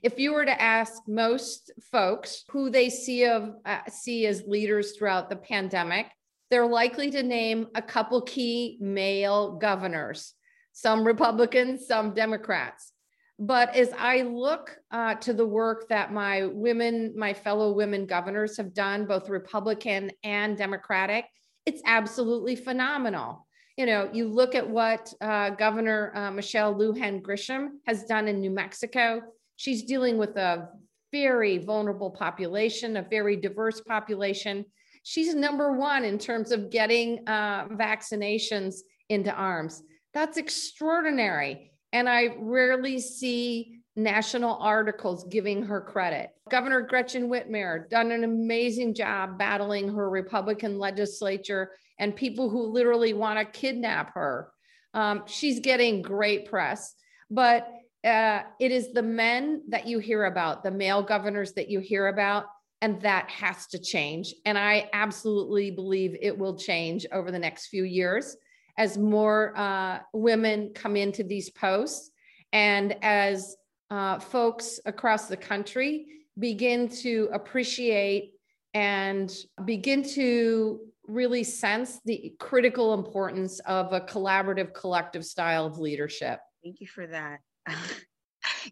If 0.01 0.17
you 0.17 0.33
were 0.33 0.45
to 0.45 0.61
ask 0.61 1.01
most 1.07 1.71
folks 1.91 2.45
who 2.49 2.69
they 2.69 2.89
see 2.89 3.25
of 3.25 3.53
uh, 3.65 3.79
see 3.89 4.25
as 4.27 4.43
leaders 4.47 4.97
throughout 4.97 5.29
the 5.29 5.35
pandemic, 5.35 6.07
they're 6.49 6.65
likely 6.65 7.11
to 7.11 7.21
name 7.21 7.67
a 7.75 7.81
couple 7.81 8.21
key 8.21 8.77
male 8.79 9.57
governors, 9.57 10.33
some 10.71 11.05
Republicans, 11.05 11.85
some 11.85 12.13
Democrats. 12.13 12.93
But 13.39 13.75
as 13.75 13.91
I 13.97 14.23
look 14.23 14.77
uh, 14.91 15.15
to 15.15 15.33
the 15.33 15.45
work 15.45 15.87
that 15.87 16.11
my 16.11 16.45
women, 16.45 17.13
my 17.15 17.33
fellow 17.33 17.71
women 17.71 18.05
governors 18.05 18.57
have 18.57 18.73
done, 18.73 19.05
both 19.05 19.29
Republican 19.29 20.11
and 20.23 20.57
Democratic, 20.57 21.25
it's 21.65 21.81
absolutely 21.85 22.55
phenomenal 22.55 23.47
you 23.79 23.85
know, 23.85 24.09
you 24.11 24.27
look 24.27 24.55
at 24.55 24.69
what 24.69 25.13
uh, 25.21 25.51
Governor 25.51 26.11
uh, 26.13 26.31
Michelle 26.31 26.75
Lujan 26.75 27.21
Grisham 27.21 27.77
has 27.87 28.03
done 28.03 28.27
in 28.27 28.41
New 28.41 28.49
Mexico. 28.49 29.21
She's 29.55 29.83
dealing 29.83 30.17
with 30.17 30.35
a 30.35 30.67
very 31.13 31.59
vulnerable 31.59 32.11
population, 32.11 32.97
a 32.97 33.07
very 33.09 33.37
diverse 33.37 33.79
population. 33.79 34.65
She's 35.03 35.33
number 35.33 35.71
one 35.77 36.03
in 36.03 36.17
terms 36.17 36.51
of 36.51 36.69
getting 36.69 37.25
uh, 37.25 37.69
vaccinations 37.69 38.79
into 39.07 39.31
arms. 39.31 39.81
That's 40.13 40.37
extraordinary. 40.37 41.71
And 41.91 42.07
I 42.07 42.35
rarely 42.37 42.99
see 42.99 43.79
national 43.95 44.55
articles 44.57 45.25
giving 45.29 45.63
her 45.63 45.81
credit. 45.81 46.29
Governor 46.49 46.81
Gretchen 46.81 47.29
Whitmer 47.29 47.89
done 47.89 48.11
an 48.11 48.23
amazing 48.23 48.93
job 48.93 49.37
battling 49.37 49.93
her 49.93 50.09
Republican 50.09 50.79
legislature 50.79 51.71
and 51.99 52.15
people 52.15 52.49
who 52.49 52.71
literally 52.71 53.13
want 53.13 53.39
to 53.39 53.59
kidnap 53.59 54.13
her. 54.13 54.51
Um, 54.93 55.23
she's 55.27 55.59
getting 55.59 56.01
great 56.01 56.49
press, 56.49 56.95
but 57.29 57.67
uh, 58.03 58.41
it 58.59 58.71
is 58.71 58.93
the 58.93 59.03
men 59.03 59.63
that 59.67 59.85
you 59.85 59.99
hear 59.99 60.25
about, 60.25 60.63
the 60.63 60.71
male 60.71 61.03
governors 61.03 61.53
that 61.53 61.69
you 61.69 61.79
hear 61.79 62.07
about, 62.07 62.45
and 62.81 63.01
that 63.01 63.29
has 63.29 63.67
to 63.67 63.79
change. 63.79 64.33
And 64.45 64.57
I 64.57 64.89
absolutely 64.93 65.71
believe 65.71 66.15
it 66.21 66.37
will 66.37 66.57
change 66.57 67.05
over 67.11 67.29
the 67.29 67.39
next 67.39 67.67
few 67.67 67.83
years 67.83 68.37
as 68.79 68.97
more 68.97 69.53
uh, 69.57 69.99
women 70.13 70.71
come 70.73 70.95
into 70.95 71.21
these 71.21 71.49
posts 71.49 72.11
and 72.53 72.95
as 73.03 73.57
uh, 73.91 74.17
folks 74.17 74.79
across 74.85 75.27
the 75.27 75.37
country 75.37 76.07
begin 76.39 76.87
to 76.87 77.29
appreciate 77.33 78.31
and 78.73 79.35
begin 79.65 80.01
to 80.01 80.79
really 81.07 81.43
sense 81.43 81.99
the 82.05 82.33
critical 82.39 82.93
importance 82.93 83.59
of 83.61 83.91
a 83.91 83.99
collaborative, 83.99 84.73
collective 84.73 85.25
style 85.25 85.65
of 85.65 85.77
leadership. 85.77 86.39
Thank 86.63 86.79
you 86.79 86.87
for 86.87 87.05
that. 87.07 87.39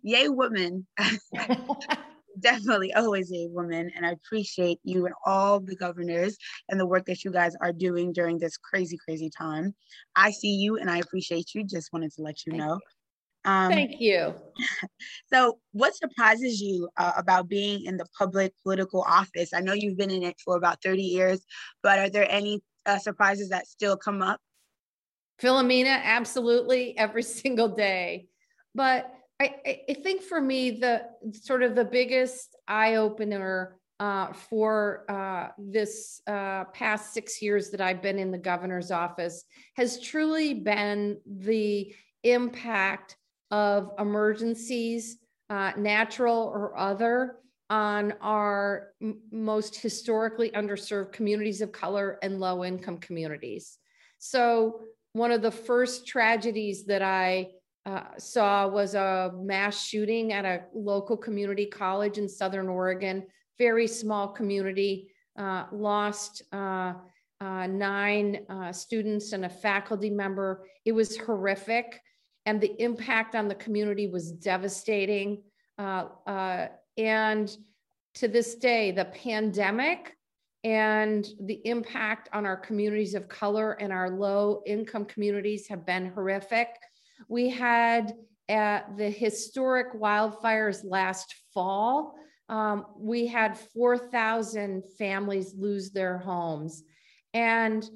Yay, 0.04 0.30
woman. 0.30 0.88
Definitely 2.40 2.94
always 2.94 3.32
a 3.32 3.48
woman. 3.48 3.92
And 3.96 4.06
I 4.06 4.12
appreciate 4.12 4.80
you 4.84 5.06
and 5.06 5.16
all 5.26 5.60
the 5.60 5.76
governors 5.76 6.38
and 6.70 6.80
the 6.80 6.86
work 6.86 7.06
that 7.06 7.24
you 7.24 7.32
guys 7.32 7.56
are 7.62 7.74
doing 7.74 8.14
during 8.14 8.38
this 8.38 8.58
crazy, 8.58 8.98
crazy 8.98 9.30
time. 9.30 9.74
I 10.16 10.32
see 10.32 10.56
you 10.56 10.78
and 10.78 10.90
I 10.90 10.98
appreciate 10.98 11.54
you. 11.54 11.64
Just 11.64 11.92
wanted 11.94 12.12
to 12.14 12.22
let 12.22 12.46
you 12.46 12.52
Thank 12.54 12.64
know. 12.64 12.74
You. 13.46 13.52
Um, 13.52 13.72
Thank 13.72 14.02
you. 14.02 14.34
So, 15.32 15.60
what 15.72 15.96
surprises 15.96 16.62
you 16.62 16.90
uh, 16.98 17.14
about 17.18 17.48
being 17.48 17.86
in 17.86 17.98
the 17.98 18.06
public 18.18 18.54
political 18.64 19.04
office? 19.04 19.54
I 19.54 19.60
know 19.60 19.74
you've 19.74 19.98
been 19.98 20.12
in 20.12 20.24
it 20.24 20.36
for 20.44 20.58
about 20.58 20.82
30 20.84 21.02
years, 21.02 21.46
but 21.84 22.00
are 22.00 22.10
there 22.10 22.30
any 22.30 22.62
uh, 22.86 22.98
surprises 22.98 23.50
that 23.50 23.68
still 23.68 23.98
come 23.98 24.22
up? 24.22 24.40
Philomena, 25.42 26.02
absolutely 26.04 26.98
every 26.98 27.24
single 27.42 27.70
day. 27.70 28.30
But 28.74 29.14
I, 29.40 29.82
I 29.90 29.94
think 29.94 30.24
for 30.24 30.42
me, 30.42 30.72
the 30.72 31.04
sort 31.32 31.62
of 31.62 31.76
the 31.76 31.86
biggest 31.86 32.56
eye 32.68 32.96
opener 32.96 33.78
uh, 34.00 34.34
for 34.34 35.06
uh, 35.10 35.50
this 35.58 36.22
uh, 36.28 36.66
past 36.66 37.14
six 37.14 37.42
years 37.42 37.70
that 37.72 37.82
I've 37.82 38.02
been 38.02 38.20
in 38.20 38.32
the 38.32 38.38
governor's 38.38 38.92
office 38.92 39.44
has 39.76 40.02
truly 40.02 40.54
been 40.54 41.20
the 41.26 41.94
impact 42.24 43.18
of 43.52 43.92
emergencies, 44.00 45.18
uh, 45.50 45.72
natural 45.78 46.52
or 46.54 46.78
other, 46.78 47.38
on 47.70 48.14
our 48.22 48.90
m- 49.02 49.20
most 49.32 49.76
historically 49.76 50.52
underserved 50.52 51.12
communities 51.12 51.62
of 51.62 51.72
color 51.72 52.18
and 52.22 52.40
low 52.40 52.64
income 52.64 52.98
communities. 52.98 53.78
So, 54.20 54.82
one 55.14 55.32
of 55.32 55.42
the 55.42 55.52
first 55.52 56.08
tragedies 56.08 56.86
that 56.86 57.02
I 57.02 57.48
uh, 57.88 58.04
saw 58.18 58.68
was 58.68 58.96
a 58.96 59.32
mass 59.38 59.86
shooting 59.86 60.34
at 60.34 60.44
a 60.44 60.64
local 60.76 61.16
community 61.16 61.66
college 61.66 62.18
in 62.18 62.28
Southern 62.28 62.68
Oregon, 62.68 63.26
very 63.58 63.88
small 63.88 64.28
community, 64.28 65.10
uh, 65.40 65.66
lost 65.72 66.44
uh, 66.52 66.94
uh 67.40 67.68
nine 67.68 68.40
uh, 68.50 68.72
students 68.74 69.32
and 69.32 69.46
a 69.46 69.50
faculty 69.50 70.10
member. 70.10 70.66
It 70.84 70.92
was 70.92 71.18
horrific 71.18 72.02
and 72.46 72.60
the 72.60 72.76
impact 72.82 73.36
on 73.36 73.48
the 73.48 73.56
community 73.56 74.08
was 74.08 74.32
devastating. 74.32 75.44
And 76.98 77.56
to 78.16 78.28
this 78.28 78.56
day, 78.56 78.92
the 78.92 79.06
pandemic 79.06 80.18
and 80.64 81.28
the 81.42 81.62
impact 81.66 82.30
on 82.34 82.46
our 82.46 82.58
communities 82.58 83.14
of 83.14 83.30
color 83.30 83.74
and 83.74 83.94
our 83.94 84.10
low 84.10 84.64
income 84.66 85.06
communities 85.06 85.68
have 85.68 85.86
been 85.86 86.12
horrific. 86.12 86.70
We 87.28 87.50
had 87.50 88.14
at 88.50 88.98
the 88.98 89.10
historic 89.10 89.94
wildfires 89.94 90.82
last 90.84 91.36
fall, 91.54 92.16
um, 92.50 92.86
we 92.98 93.28
had 93.28 93.58
4,000 93.58 94.84
families 94.98 95.54
lose 95.58 95.92
their 95.92 96.18
homes. 96.18 96.84
And 97.34 97.88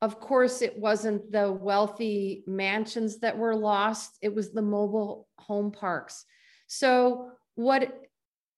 of 0.00 0.20
course, 0.20 0.62
it 0.62 0.78
wasn't 0.78 1.32
the 1.32 1.52
wealthy 1.52 2.44
mansions 2.46 3.18
that 3.20 3.36
were 3.36 3.56
lost, 3.56 4.18
it 4.22 4.34
was 4.34 4.52
the 4.52 4.62
mobile 4.62 5.28
home 5.38 5.72
parks. 5.72 6.24
So, 6.68 7.30
what 7.54 8.00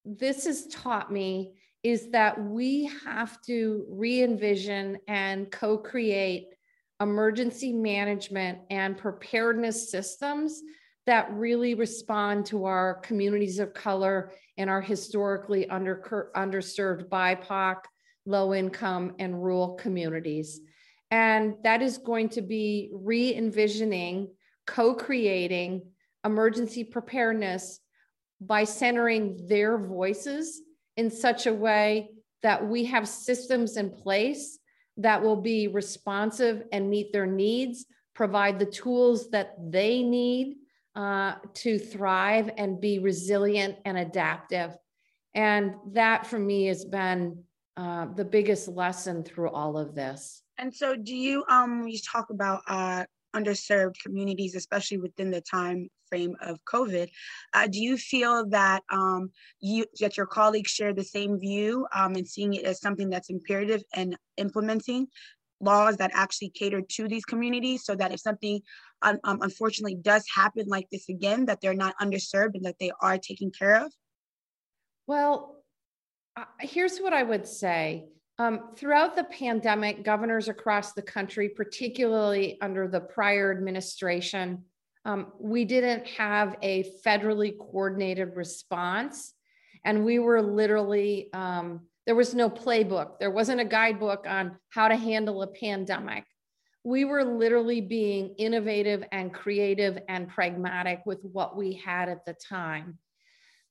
this 0.05 0.45
has 0.45 0.67
taught 0.67 1.13
me 1.13 1.55
is 1.83 2.11
that 2.11 2.43
we 2.43 2.91
have 3.05 3.41
to 3.43 3.87
re 3.89 4.23
envision 4.23 4.99
and 5.09 5.51
co 5.51 5.79
create 5.79 6.49
emergency 7.01 7.73
management 7.73 8.59
and 8.71 8.97
preparedness 8.97 9.91
systems 9.91 10.63
that 11.07 11.33
really 11.33 11.75
respond 11.75 12.47
to 12.47 12.67
our 12.67 13.01
communities 13.01 13.59
of 13.59 13.75
color 13.75 14.33
and 14.59 14.69
our 14.69 14.81
historically 14.81 15.69
under, 15.69 16.31
underserved 16.37 17.09
BIPOC, 17.09 17.77
low 18.27 18.55
income, 18.55 19.15
and 19.19 19.43
rural 19.43 19.75
communities. 19.75 20.61
And 21.11 21.55
that 21.65 21.83
is 21.83 21.99
going 21.99 22.29
to 22.31 22.43
be 22.43 22.91
re 22.93 23.35
envisioning, 23.35 24.29
co 24.67 24.95
creating 24.95 25.83
emergency 26.25 26.85
preparedness 26.85 27.81
by 28.41 28.65
centering 28.65 29.47
their 29.49 29.79
voices 29.79 30.61
in 30.97 31.11
such 31.11 31.47
a 31.47 31.53
way 31.53 32.11
that 32.43 32.67
we 32.67 32.85
have 32.85 33.09
systems 33.09 33.77
in 33.77 33.91
place 33.91 34.60
that 35.03 35.23
will 35.23 35.37
be 35.37 35.69
responsive 35.69 36.65
and 36.73 36.91
meet 36.91 37.13
their 37.13 37.27
needs, 37.27 37.87
provide 38.15 38.59
the 38.59 38.67
tools 38.67 39.31
that 39.31 39.55
they 39.71 40.03
need 40.03 40.57
uh, 40.95 41.35
to 41.55 41.79
thrive 41.79 42.51
and 42.57 42.81
be 42.81 42.99
resilient 42.99 43.77
and 43.85 43.99
adaptive. 43.99 44.77
And 45.35 45.75
that 45.93 46.27
for 46.27 46.39
me 46.39 46.67
has 46.67 46.85
been 46.85 47.45
uh, 47.77 48.07
the 48.15 48.25
biggest 48.25 48.69
lesson 48.69 49.23
through 49.23 49.51
all 49.51 49.79
of 49.79 49.95
this. 49.95 50.43
And 50.59 50.75
so, 50.75 50.97
do 50.97 51.17
you 51.17 51.45
um 51.49 51.89
you 51.89 51.99
talk 51.99 52.31
about 52.31 52.63
uh, 52.67 53.05
underserved 53.35 53.95
communities, 54.03 54.55
especially 54.55 54.99
within 54.99 55.31
the 55.31 55.41
time 55.41 55.89
frame 56.09 56.35
of 56.43 56.59
COVID. 56.65 57.09
Uh, 57.55 57.67
do 57.69 57.81
you 57.81 57.97
feel 57.97 58.47
that 58.49 58.83
um, 58.91 59.31
you 59.61 59.85
that 60.01 60.17
your 60.17 60.27
colleagues 60.27 60.71
share 60.71 60.93
the 60.93 61.05
same 61.05 61.39
view 61.39 61.87
um, 61.95 62.15
and 62.17 62.27
seeing 62.27 62.55
it 62.55 62.65
as 62.65 62.81
something 62.81 63.09
that's 63.09 63.31
imperative 63.31 63.83
and 63.95 64.17
implementing 64.37 65.07
laws 65.61 65.97
that 65.99 66.11
actually 66.15 66.51
cater 66.51 66.81
to 66.81 67.07
these 67.07 67.25
communities 67.25 67.85
so 67.85 67.95
that 67.95 68.13
if 68.13 68.21
something 68.21 68.61
um, 69.03 69.19
unfortunately 69.25 69.97
does 70.01 70.25
happen 70.35 70.67
like 70.67 70.87
this 70.91 71.09
again, 71.09 71.47
that 71.47 71.61
they're 71.61 71.75
not 71.75 71.95
underserved 72.01 72.55
and 72.55 72.65
that 72.65 72.77
they 72.81 72.91
are 73.01 73.19
taken 73.19 73.51
care 73.51 73.85
of? 73.85 73.93
Well, 75.07 75.65
uh, 76.37 76.45
here's 76.61 76.99
what 76.99 77.13
I 77.13 77.23
would 77.23 77.47
say. 77.47 78.09
Um, 78.41 78.71
throughout 78.75 79.17
the 79.17 79.25
pandemic, 79.25 80.03
governors 80.03 80.49
across 80.49 80.95
the 80.95 81.03
country, 81.03 81.51
particularly 81.51 82.57
under 82.63 82.89
the 82.89 83.01
prior 83.01 83.53
administration, 83.53 84.65
um, 85.05 85.33
we 85.39 85.67
didn't 85.67 86.07
have 86.07 86.57
a 86.63 86.91
federally 87.05 87.53
coordinated 87.59 88.37
response. 88.37 89.35
And 89.85 90.07
we 90.07 90.21
were 90.21 90.41
literally, 90.41 91.29
um, 91.35 91.83
there 92.07 92.15
was 92.15 92.35
no 92.35 92.49
playbook, 92.49 93.19
there 93.19 93.31
wasn't 93.31 93.61
a 93.61 93.65
guidebook 93.67 94.25
on 94.27 94.57
how 94.71 94.89
to 94.89 94.97
handle 94.97 95.43
a 95.43 95.47
pandemic. 95.47 96.25
We 96.83 97.05
were 97.05 97.25
literally 97.25 97.83
being 97.83 98.37
innovative 98.39 99.05
and 99.13 99.35
creative 99.35 99.99
and 100.09 100.31
pragmatic 100.31 101.03
with 101.05 101.23
what 101.25 101.59
we 101.59 101.75
had 101.75 102.09
at 102.09 102.25
the 102.25 102.33
time. 102.33 102.97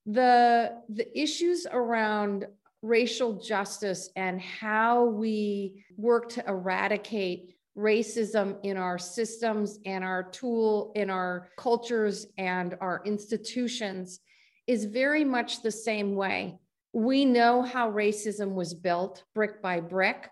The, 0.05 0.79
the 0.89 1.19
issues 1.19 1.65
around 1.71 2.45
racial 2.81 3.33
justice 3.33 4.09
and 4.15 4.39
how 4.41 5.05
we 5.05 5.83
work 5.97 6.29
to 6.29 6.43
eradicate 6.47 7.55
racism 7.77 8.57
in 8.63 8.77
our 8.77 8.97
systems 8.97 9.79
and 9.85 10.03
our 10.03 10.23
tool 10.23 10.91
in 10.95 11.09
our 11.09 11.49
cultures 11.57 12.27
and 12.37 12.75
our 12.81 13.01
institutions 13.05 14.19
is 14.67 14.85
very 14.85 15.23
much 15.23 15.61
the 15.61 15.71
same 15.71 16.15
way. 16.15 16.57
We 16.93 17.25
know 17.25 17.61
how 17.61 17.91
racism 17.91 18.53
was 18.53 18.73
built 18.73 19.23
brick 19.33 19.61
by 19.61 19.79
brick. 19.79 20.29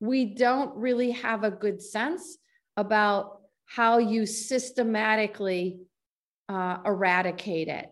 We 0.00 0.34
don't 0.34 0.74
really 0.76 1.12
have 1.12 1.44
a 1.44 1.50
good 1.50 1.80
sense 1.82 2.38
about 2.76 3.40
how 3.66 3.98
you 3.98 4.24
systematically 4.24 5.80
uh, 6.48 6.78
eradicate 6.84 7.68
it. 7.68 7.90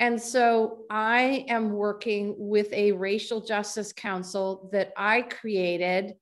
And 0.00 0.20
so 0.20 0.78
I 0.88 1.44
am 1.48 1.72
working 1.72 2.34
with 2.38 2.72
a 2.72 2.92
racial 2.92 3.42
justice 3.42 3.92
council 3.92 4.70
that 4.72 4.94
I 4.96 5.20
created 5.22 6.14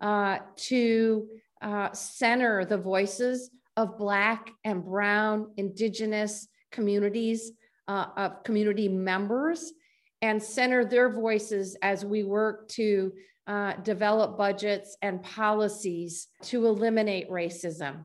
uh, 0.00 0.38
to 0.56 1.28
uh, 1.60 1.92
center 1.92 2.64
the 2.64 2.78
voices 2.78 3.50
of 3.76 3.98
Black 3.98 4.50
and 4.64 4.82
Brown, 4.82 5.52
Indigenous 5.58 6.48
communities, 6.72 7.52
uh, 7.88 8.06
of 8.16 8.42
community 8.42 8.88
members, 8.88 9.70
and 10.22 10.42
center 10.42 10.86
their 10.86 11.10
voices 11.10 11.76
as 11.82 12.06
we 12.06 12.24
work 12.24 12.68
to 12.68 13.12
uh, 13.46 13.74
develop 13.82 14.38
budgets 14.38 14.96
and 15.02 15.22
policies 15.22 16.28
to 16.42 16.66
eliminate 16.66 17.30
racism. 17.30 18.04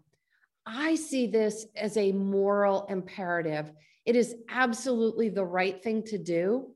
I 0.66 0.96
see 0.96 1.26
this 1.26 1.66
as 1.76 1.96
a 1.96 2.12
moral 2.12 2.86
imperative. 2.90 3.72
It 4.06 4.16
is 4.16 4.36
absolutely 4.50 5.30
the 5.30 5.46
right 5.46 5.82
thing 5.82 6.04
to 6.04 6.18
do. 6.18 6.74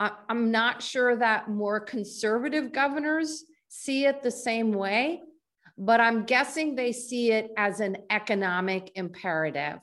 I'm 0.00 0.50
not 0.50 0.82
sure 0.82 1.14
that 1.16 1.50
more 1.50 1.78
conservative 1.78 2.72
governors 2.72 3.44
see 3.68 4.06
it 4.06 4.22
the 4.22 4.30
same 4.30 4.72
way, 4.72 5.20
but 5.76 6.00
I'm 6.00 6.24
guessing 6.24 6.74
they 6.74 6.92
see 6.92 7.32
it 7.32 7.50
as 7.58 7.80
an 7.80 7.98
economic 8.08 8.92
imperative. 8.94 9.78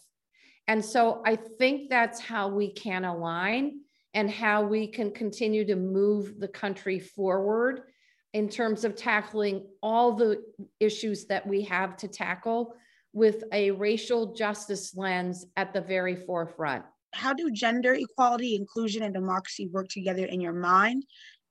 And 0.68 0.84
so 0.84 1.22
I 1.26 1.36
think 1.36 1.90
that's 1.90 2.20
how 2.20 2.50
we 2.50 2.72
can 2.72 3.06
align 3.06 3.82
and 4.14 4.30
how 4.30 4.64
we 4.64 4.88
can 4.88 5.12
continue 5.12 5.66
to 5.66 5.76
move 5.76 6.40
the 6.40 6.48
country 6.48 7.00
forward 7.00 7.82
in 8.34 8.50
terms 8.50 8.84
of 8.84 8.96
tackling 8.96 9.68
all 9.82 10.14
the 10.14 10.44
issues 10.80 11.26
that 11.26 11.46
we 11.46 11.62
have 11.62 11.96
to 11.98 12.08
tackle 12.08 12.76
with 13.18 13.44
a 13.52 13.72
racial 13.72 14.36
justice 14.36 14.96
lens 14.96 15.44
at 15.58 15.74
the 15.74 15.82
very 15.82 16.16
forefront. 16.16 16.86
How 17.14 17.34
do 17.34 17.50
gender 17.50 17.96
equality, 17.96 18.56
inclusion, 18.56 19.02
and 19.02 19.12
democracy 19.12 19.68
work 19.74 19.88
together 19.90 20.26
in 20.26 20.40
your 20.40 20.54
mind? 20.54 21.04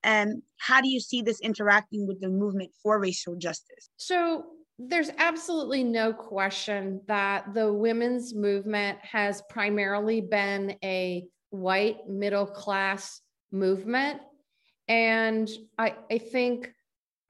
And 0.05 0.43
how 0.59 0.81
do 0.81 0.89
you 0.89 1.01
see 1.01 1.23
this 1.23 1.41
interacting 1.41 2.07
with 2.07 2.21
the 2.21 2.29
movement 2.29 2.71
for 2.81 3.01
racial 3.01 3.35
justice? 3.35 3.89
So, 3.97 4.45
there's 4.79 5.11
absolutely 5.19 5.83
no 5.83 6.13
question 6.13 7.01
that 7.09 7.53
the 7.55 7.73
women's 7.73 8.35
movement 8.35 8.99
has 9.01 9.43
primarily 9.49 10.21
been 10.21 10.77
a 10.85 11.25
white 11.51 12.07
middle 12.07 12.47
class 12.47 13.23
movement. 13.51 14.21
And 14.87 15.49
I, 15.79 15.95
I 16.11 16.19
think 16.19 16.71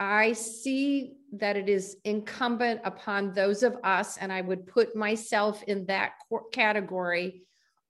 I 0.00 0.32
see 0.32 1.15
that 1.32 1.56
it 1.56 1.68
is 1.68 1.96
incumbent 2.04 2.80
upon 2.84 3.32
those 3.32 3.62
of 3.62 3.76
us, 3.84 4.16
and 4.16 4.32
I 4.32 4.40
would 4.40 4.66
put 4.66 4.96
myself 4.96 5.62
in 5.64 5.86
that 5.86 6.12
category, 6.52 7.42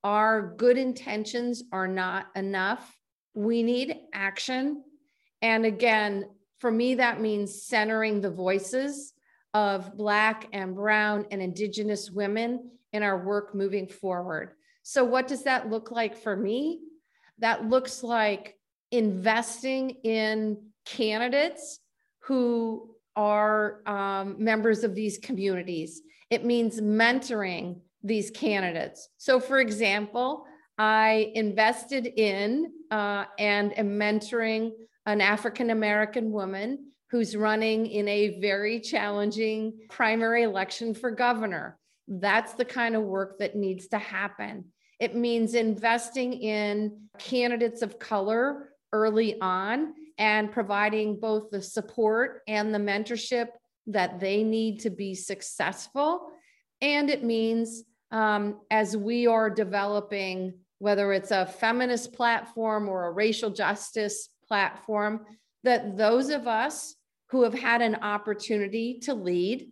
our 0.05 0.55
good 0.57 0.79
intentions 0.79 1.65
are 1.73 1.89
not 1.89 2.27
enough. 2.35 2.97
We 3.35 3.63
need 3.63 3.97
action. 4.13 4.83
And 5.43 5.67
again, 5.67 6.27
for 6.59 6.71
me, 6.71 6.95
that 6.97 7.21
means 7.21 7.63
centering 7.63 8.21
the 8.21 8.31
voices 8.31 9.13
of 9.53 9.97
Black 9.97 10.49
and 10.53 10.75
Brown 10.75 11.27
and 11.31 11.43
Indigenous 11.43 12.11
women 12.11 12.71
in 12.93 13.03
our 13.03 13.25
work 13.25 13.55
moving 13.55 13.87
forward. 13.87 14.53
So, 14.83 15.05
what 15.05 15.29
does 15.29 15.45
that 15.45 15.69
look 15.69 15.91
like 15.91 16.17
for 16.17 16.37
me? 16.37 16.81
That 17.39 17.69
looks 17.69 18.03
like 18.03 18.57
investing 18.91 19.91
in 20.05 20.59
candidates 20.85 21.81
who 22.21 22.96
are 23.17 23.81
um, 23.87 24.37
members 24.39 24.85
of 24.85 24.95
these 24.95 25.19
communities. 25.19 26.03
It 26.31 26.45
means 26.45 26.81
mentoring 26.81 27.81
these 28.03 28.31
candidates. 28.31 29.09
So, 29.17 29.41
for 29.41 29.59
example, 29.59 30.45
I 30.79 31.33
invested 31.35 32.07
in 32.07 32.73
uh, 32.91 33.25
and 33.39 33.77
am 33.79 33.99
mentoring 33.99 34.73
an 35.07 35.21
African 35.21 35.71
American 35.71 36.31
woman 36.31 36.93
who's 37.11 37.37
running 37.37 37.87
in 37.87 38.09
a 38.09 38.41
very 38.41 38.81
challenging 38.81 39.73
primary 39.89 40.43
election 40.43 40.93
for 40.95 41.11
governor. 41.11 41.79
That's 42.09 42.55
the 42.55 42.65
kind 42.65 42.95
of 42.95 43.03
work 43.03 43.39
that 43.39 43.57
needs 43.57 43.89
to 43.89 43.99
happen. 43.99 44.67
It 45.01 45.15
means 45.15 45.55
investing 45.55 46.33
in 46.33 47.09
candidates 47.19 47.83
of 47.83 47.99
color 47.99 48.71
early 48.93 49.41
on 49.41 49.95
and 50.19 50.51
providing 50.51 51.21
both 51.21 51.51
the 51.51 51.63
support 51.63 52.43
and 52.49 52.75
the 52.75 52.79
mentorship 52.79 53.49
that 53.87 54.19
they 54.19 54.43
need 54.43 54.81
to 54.81 54.91
be 54.91 55.15
successful. 55.15 56.29
And 56.81 57.11
it 57.11 57.23
means 57.23 57.85
um, 58.11 58.61
as 58.71 58.97
we 58.97 59.27
are 59.27 59.51
developing, 59.51 60.55
whether 60.79 61.13
it's 61.13 61.31
a 61.31 61.47
feminist 61.47 62.13
platform 62.13 62.89
or 62.89 63.07
a 63.07 63.13
racial 63.13 63.51
justice 63.51 64.29
platform, 64.47 65.25
that 65.65 65.97
those 65.97 66.31
of 66.31 66.47
us 66.47 66.95
who 67.31 67.43
have 67.43 67.55
had 67.55 67.83
an 67.83 67.97
opportunity 67.97 69.01
to 69.01 69.15
lead, 69.15 69.71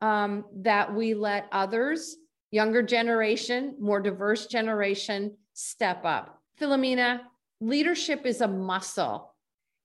um, 0.00 0.44
that 0.56 0.94
we 0.94 1.14
let 1.14 1.48
others, 1.52 2.16
younger 2.50 2.82
generation, 2.82 3.74
more 3.80 4.00
diverse 4.00 4.46
generation, 4.46 5.36
step 5.54 6.04
up. 6.04 6.40
Philomena, 6.60 7.20
leadership 7.60 8.24
is 8.26 8.40
a 8.40 8.48
muscle 8.48 9.31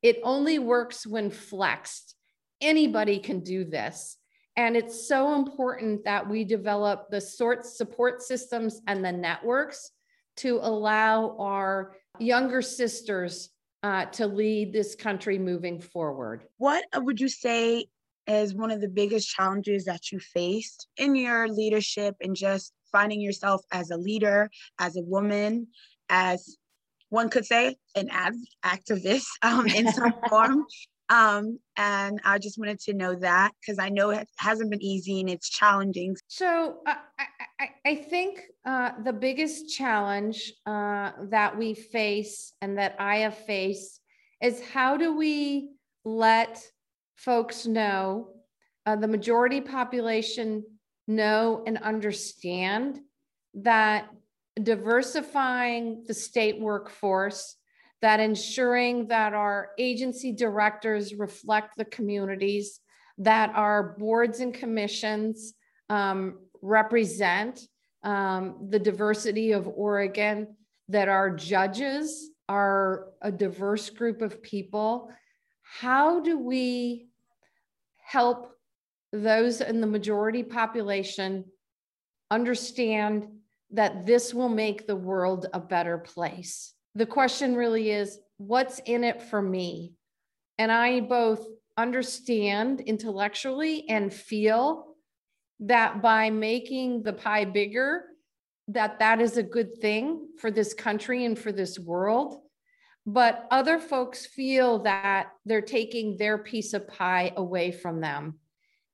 it 0.02 0.20
only 0.24 0.60
works 0.60 1.06
when 1.06 1.30
flexed. 1.32 2.16
Anybody 2.62 3.20
can 3.20 3.42
do 3.42 3.66
this. 3.66 4.18
And 4.56 4.76
it's 4.76 5.08
so 5.08 5.36
important 5.36 6.04
that 6.06 6.28
we 6.28 6.44
develop 6.44 7.10
the 7.12 7.22
sort 7.22 7.66
support 7.66 8.24
systems 8.24 8.82
and 8.88 9.06
the 9.06 9.12
networks 9.12 9.92
to 10.38 10.60
allow 10.62 11.36
our 11.38 11.96
younger 12.20 12.62
sisters 12.64 13.50
uh, 13.84 14.06
to 14.06 14.26
lead 14.26 14.74
this 14.74 14.96
country 14.96 15.38
moving 15.38 15.80
forward. 15.80 16.44
What 16.58 16.86
would 16.96 17.20
you 17.20 17.30
say 17.30 17.86
is 18.26 18.56
one 18.56 18.72
of 18.72 18.82
the 18.82 18.90
biggest 18.90 19.30
challenges 19.30 19.86
that 19.86 20.12
you 20.12 20.20
faced 20.20 20.88
in 20.98 21.16
your 21.16 21.48
leadership 21.48 22.16
and 22.20 22.36
just 22.36 22.74
finding 22.92 23.22
yourself 23.22 23.62
as 23.72 23.92
a 23.92 23.98
leader, 23.98 24.50
as 24.80 24.98
a 24.98 25.02
woman, 25.02 25.68
as 26.10 26.58
one 27.10 27.30
could 27.30 27.46
say 27.46 27.76
an 27.96 28.10
ad- 28.12 28.34
activist 28.64 29.26
um, 29.42 29.68
in 29.68 29.92
some 29.92 30.14
form. 30.30 30.66
Um, 31.10 31.60
and 31.78 32.20
I 32.26 32.38
just 32.38 32.60
wanted 32.60 32.82
to 32.82 32.94
know 32.94 33.16
that 33.16 33.54
because 33.62 33.80
I 33.80 33.88
know 33.88 34.10
it 34.10 34.28
hasn't 34.40 34.72
been 34.72 34.84
easy 34.84 35.22
and 35.22 35.30
it's 35.30 35.50
challenging. 35.50 36.18
So 36.28 36.80
uh, 36.86 36.96
I, 37.18 37.26
I, 37.62 37.70
I, 37.86 37.96
think 37.96 38.42
uh, 38.66 38.92
the 39.06 39.14
biggest 39.14 39.74
challenge 39.74 40.52
uh, 40.66 41.12
that 41.30 41.58
we 41.58 41.76
face 41.76 42.52
and 42.62 42.78
that 42.78 42.98
I 43.00 43.20
have 43.20 43.38
faced 43.38 44.02
is 44.44 44.62
how 44.62 44.98
do 44.98 45.16
we 45.16 45.72
let 46.04 46.62
folks 47.16 47.66
know, 47.66 48.34
uh, 48.86 48.98
the 48.98 49.08
majority 49.08 49.62
population 49.62 50.64
know 51.08 51.64
and 51.66 51.78
understand 51.78 53.00
that 53.54 54.10
diversifying 54.64 56.04
the 56.08 56.14
state 56.14 56.60
workforce, 56.60 57.56
that 58.02 58.20
ensuring 58.20 59.08
that 59.08 59.34
our 59.34 59.70
agency 59.78 60.32
directors 60.32 61.14
reflect 61.14 61.78
the 61.78 61.86
communities, 61.86 62.80
that 63.18 63.52
our 63.56 63.96
boards 63.98 64.40
and 64.40 64.54
commissions 64.54 65.54
um, 65.90 66.40
represent 66.62 67.62
um, 68.04 68.68
the 68.70 68.80
diversity 68.80 69.52
of 69.52 69.68
Oregon, 69.68 70.56
that 70.90 71.10
our 71.10 71.30
judges 71.30 72.30
are 72.48 73.08
a 73.22 73.32
diverse 73.32 73.90
group 73.90 74.22
of 74.22 74.42
people. 74.42 75.10
How 75.64 76.20
do 76.22 76.40
we 76.40 77.10
help 78.02 78.52
those 79.12 79.62
in 79.62 79.82
the 79.82 79.88
majority 79.88 80.44
population 80.44 81.46
understand 82.32 83.28
that 83.72 84.06
this 84.06 84.34
will 84.34 84.50
make 84.50 84.88
the 84.88 84.96
world 84.96 85.48
a 85.54 85.60
better 85.60 85.98
place. 85.98 86.74
The 86.96 87.06
question 87.06 87.56
really 87.56 87.92
is 87.92 88.20
what's 88.38 88.80
in 88.80 89.04
it 89.04 89.22
for 89.22 89.42
me? 89.42 89.94
And 90.58 90.72
I 90.72 91.02
both 91.02 91.46
understand 91.78 92.82
intellectually 92.82 93.88
and 93.90 94.14
feel 94.14 94.96
that 95.60 96.02
by 96.02 96.30
making 96.30 97.04
the 97.04 97.14
pie 97.14 97.46
bigger 97.46 98.06
that 98.70 99.00
that 99.00 99.22
is 99.22 99.38
a 99.38 99.44
good 99.44 99.78
thing 99.80 100.28
for 100.40 100.52
this 100.52 100.74
country 100.74 101.26
and 101.26 101.38
for 101.38 101.52
this 101.52 101.80
world 101.80 102.42
but 103.06 103.48
other 103.52 103.80
folks 103.80 104.26
feel 104.26 104.80
that 104.80 105.30
they're 105.46 105.62
taking 105.62 106.18
their 106.18 106.38
piece 106.38 106.74
of 106.74 106.88
pie 106.88 107.32
away 107.38 107.72
from 107.72 108.02
them 108.02 108.38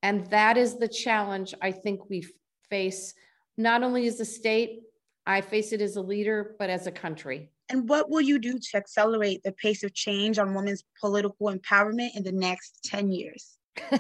and 0.04 0.30
that 0.32 0.58
is 0.58 0.78
the 0.78 0.88
challenge 0.88 1.54
I 1.62 1.72
think 1.72 2.10
we 2.10 2.28
face, 2.70 3.14
not 3.58 3.84
only 3.84 4.08
as 4.08 4.20
a 4.20 4.26
state, 4.26 4.82
I 5.26 5.42
face 5.42 5.72
it 5.72 5.82
as 5.82 5.96
a 5.96 6.02
leader, 6.02 6.56
but 6.60 6.70
as 6.70 6.88
a 6.88 6.92
country. 6.92 7.50
And 7.70 7.88
what 7.88 8.10
will 8.10 8.22
you 8.22 8.40
do 8.40 8.60
to 8.60 8.78
accelerate 8.78 9.42
the 9.44 9.54
pace 9.54 9.84
of 9.84 9.94
change 9.94 10.38
on 10.38 10.54
women's 10.54 10.84
political 11.00 11.48
empowerment 11.48 12.10
in 12.16 12.24
the 12.24 12.32
next 12.32 12.84
10 12.86 13.12
years? 13.12 13.58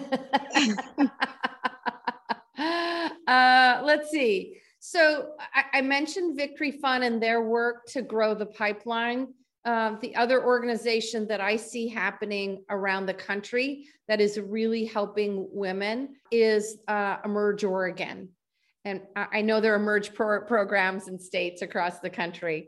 uh, 3.27 3.81
let's 3.83 4.09
see. 4.11 4.57
So 4.79 5.29
I, 5.39 5.77
I, 5.77 5.81
mentioned 5.81 6.35
Victory 6.35 6.71
Fund 6.71 7.05
and 7.05 7.23
their 7.23 7.41
work 7.41 7.85
to 7.87 8.01
grow 8.01 8.35
the 8.35 8.45
pipeline. 8.45 9.33
Uh, 9.63 9.95
the 10.01 10.13
other 10.15 10.43
organization 10.43 11.25
that 11.27 11.39
I 11.39 11.55
see 11.55 11.87
happening 11.87 12.65
around 12.69 13.05
the 13.05 13.13
country 13.13 13.85
that 14.09 14.19
is 14.19 14.37
really 14.37 14.83
helping 14.83 15.47
women 15.53 16.15
is 16.31 16.79
uh, 16.89 17.17
Emerge 17.23 17.63
Oregon. 17.63 18.27
And 18.85 19.01
I 19.15 19.41
know 19.41 19.61
there 19.61 19.73
are 19.73 19.77
Emerge 19.77 20.13
pro- 20.13 20.41
programs 20.41 21.07
in 21.07 21.17
states 21.17 21.61
across 21.61 21.99
the 21.99 22.09
country, 22.09 22.67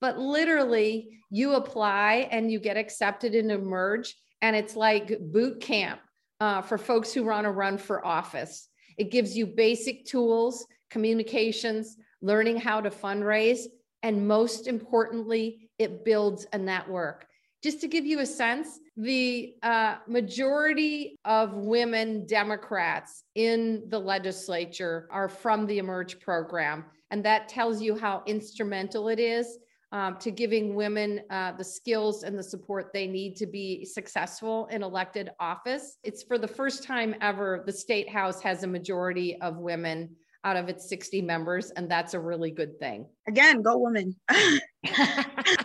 but 0.00 0.18
literally 0.18 1.18
you 1.30 1.54
apply 1.54 2.28
and 2.30 2.52
you 2.52 2.60
get 2.60 2.76
accepted 2.76 3.34
in 3.34 3.50
Emerge, 3.50 4.14
and 4.42 4.54
it's 4.54 4.76
like 4.76 5.18
boot 5.18 5.60
camp 5.60 6.00
uh, 6.40 6.62
for 6.62 6.78
folks 6.78 7.12
who 7.12 7.24
want 7.24 7.46
to 7.46 7.50
run 7.50 7.78
for 7.78 8.06
office. 8.06 8.68
It 8.96 9.10
gives 9.10 9.36
you 9.36 9.46
basic 9.46 10.04
tools, 10.04 10.66
communications, 10.90 11.96
learning 12.22 12.58
how 12.58 12.80
to 12.80 12.90
fundraise, 12.90 13.62
and 14.02 14.28
most 14.28 14.68
importantly, 14.68 15.70
it 15.78 16.04
builds 16.04 16.46
a 16.52 16.58
network. 16.58 17.26
Just 17.62 17.80
to 17.80 17.88
give 17.88 18.04
you 18.04 18.20
a 18.20 18.26
sense, 18.26 18.80
the 18.96 19.54
uh, 19.62 19.96
majority 20.06 21.18
of 21.24 21.54
women 21.54 22.26
Democrats 22.26 23.24
in 23.34 23.82
the 23.88 23.98
legislature 23.98 25.08
are 25.10 25.28
from 25.28 25.66
the 25.66 25.78
Emerge 25.78 26.20
program. 26.20 26.84
And 27.10 27.24
that 27.24 27.48
tells 27.48 27.80
you 27.80 27.96
how 27.96 28.22
instrumental 28.26 29.08
it 29.08 29.18
is 29.18 29.58
um, 29.92 30.16
to 30.18 30.30
giving 30.30 30.74
women 30.74 31.22
uh, 31.30 31.52
the 31.52 31.64
skills 31.64 32.22
and 32.22 32.38
the 32.38 32.42
support 32.42 32.90
they 32.92 33.06
need 33.06 33.36
to 33.36 33.46
be 33.46 33.84
successful 33.84 34.66
in 34.66 34.82
elected 34.82 35.30
office. 35.40 35.98
It's 36.02 36.22
for 36.22 36.38
the 36.38 36.48
first 36.48 36.82
time 36.82 37.14
ever, 37.20 37.62
the 37.64 37.72
state 37.72 38.08
house 38.08 38.40
has 38.42 38.62
a 38.62 38.66
majority 38.66 39.40
of 39.40 39.58
women 39.58 40.14
out 40.44 40.56
of 40.56 40.68
its 40.68 40.88
60 40.88 41.22
members, 41.22 41.70
and 41.70 41.90
that's 41.90 42.14
a 42.14 42.20
really 42.20 42.50
good 42.50 42.78
thing. 42.78 43.06
Again, 43.26 43.62
go 43.62 43.78
women. 43.78 44.14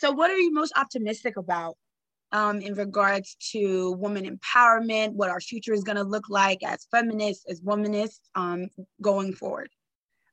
so, 0.00 0.10
what 0.10 0.30
are 0.30 0.36
you 0.36 0.52
most 0.52 0.72
optimistic 0.76 1.36
about 1.36 1.76
um, 2.32 2.60
in 2.60 2.74
regards 2.74 3.36
to 3.52 3.92
women 3.92 4.24
empowerment, 4.24 5.12
what 5.12 5.28
our 5.28 5.40
future 5.40 5.74
is 5.74 5.84
going 5.84 5.96
to 5.96 6.04
look 6.04 6.30
like 6.30 6.62
as 6.62 6.86
feminists, 6.90 7.44
as 7.50 7.60
womanists 7.60 8.20
um, 8.34 8.68
going 9.02 9.34
forward? 9.34 9.68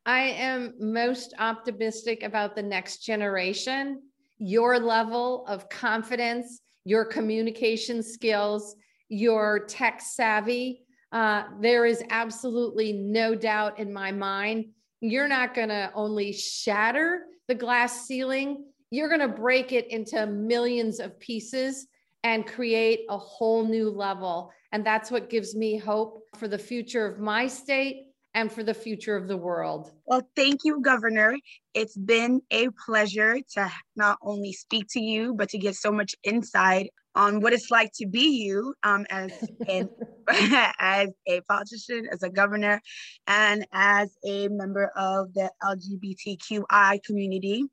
I 0.06 0.20
am 0.20 0.74
most 0.80 1.34
optimistic 1.38 2.24
about 2.24 2.56
the 2.56 2.64
next 2.64 3.00
generation, 3.00 4.04
your 4.38 4.80
level 4.80 5.46
of 5.48 5.68
confidence, 5.68 6.62
your 6.86 7.04
communication 7.04 8.02
skills, 8.02 8.76
your 9.10 9.66
tech 9.66 10.00
savvy, 10.00 10.86
uh, 11.12 11.44
there 11.60 11.86
is 11.86 12.04
absolutely 12.10 12.94
no 12.94 13.36
doubt 13.36 13.80
in 13.80 13.92
my 13.92 14.12
mind. 14.12 14.66
You're 15.02 15.28
not 15.28 15.54
going 15.54 15.70
to 15.70 15.92
only 15.94 16.34
shatter 16.34 17.24
the 17.48 17.56
glass 17.56 18.06
ceiling, 18.06 18.66
you're 18.92 19.10
going 19.10 19.22
to 19.22 19.28
break 19.28 19.72
it 19.72 19.88
into 19.92 20.26
millions 20.26 21.00
of 21.00 21.20
pieces 21.20 21.88
and 22.24 22.46
create 22.46 23.02
a 23.10 23.18
whole 23.18 23.66
new 23.66 23.90
level. 23.90 24.52
And 24.72 24.86
that's 24.86 25.12
what 25.12 25.30
gives 25.30 25.56
me 25.56 25.78
hope 25.78 26.24
for 26.36 26.48
the 26.48 26.58
future 26.58 27.06
of 27.06 27.20
my 27.20 27.48
state 27.48 28.08
and 28.34 28.52
for 28.52 28.64
the 28.64 28.74
future 28.74 29.16
of 29.16 29.28
the 29.28 29.38
world. 29.38 29.92
Well, 30.06 30.22
thank 30.36 30.62
you, 30.64 30.82
Governor. 30.82 31.38
It's 31.74 31.98
been 31.98 32.42
a 32.52 32.68
pleasure 32.86 33.40
to 33.54 33.72
not 33.96 34.20
only 34.22 34.54
speak 34.54 34.86
to 34.92 35.00
you, 35.00 35.34
but 35.34 35.50
to 35.50 35.58
get 35.58 35.76
so 35.76 35.92
much 35.92 36.16
insight 36.24 36.92
on 37.16 37.42
what 37.42 37.52
it's 37.52 37.72
like 37.72 37.92
to 37.96 38.06
be 38.06 38.44
you 38.46 38.76
um, 38.84 39.06
as 39.10 39.32
an, 39.68 39.90
as 40.80 41.10
a 41.28 41.42
politician, 41.50 42.08
as 42.12 42.22
a 42.22 42.30
governor, 42.30 42.80
and 43.26 43.66
as 43.74 44.16
a 44.24 44.48
member 44.50 44.92
of 44.96 45.34
the 45.34 45.50
LGBTQI 45.64 47.04
community. 47.04 47.64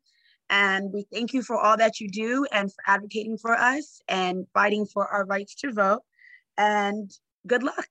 And 0.54 0.92
we 0.92 1.04
thank 1.12 1.32
you 1.32 1.42
for 1.42 1.58
all 1.58 1.76
that 1.78 1.98
you 1.98 2.08
do 2.08 2.46
and 2.52 2.72
for 2.72 2.78
advocating 2.86 3.36
for 3.36 3.56
us 3.56 4.00
and 4.06 4.46
fighting 4.54 4.86
for 4.86 5.04
our 5.08 5.26
rights 5.26 5.56
to 5.56 5.72
vote. 5.72 6.02
And 6.56 7.10
good 7.44 7.64
luck. 7.64 7.88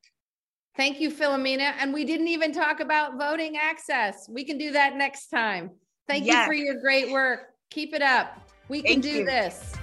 Thank 0.78 1.02
you, 1.02 1.12
Philomena. 1.12 1.74
And 1.78 1.94
we 1.94 2.06
didn't 2.06 2.30
even 2.30 2.54
talk 2.54 2.80
about 2.80 3.18
voting 3.18 3.58
access. 3.58 4.30
We 4.30 4.46
can 4.46 4.58
do 4.58 4.72
that 4.72 4.96
next 4.96 5.28
time. 5.28 5.72
Thank 6.08 6.26
yes. 6.26 6.38
you 6.38 6.46
for 6.46 6.54
your 6.54 6.80
great 6.80 7.12
work. 7.12 7.50
Keep 7.70 7.94
it 7.94 8.02
up. 8.02 8.50
We 8.70 8.82
can 8.82 9.02
Thank 9.02 9.04
do 9.04 9.10
you. 9.10 9.26
this. 9.26 9.74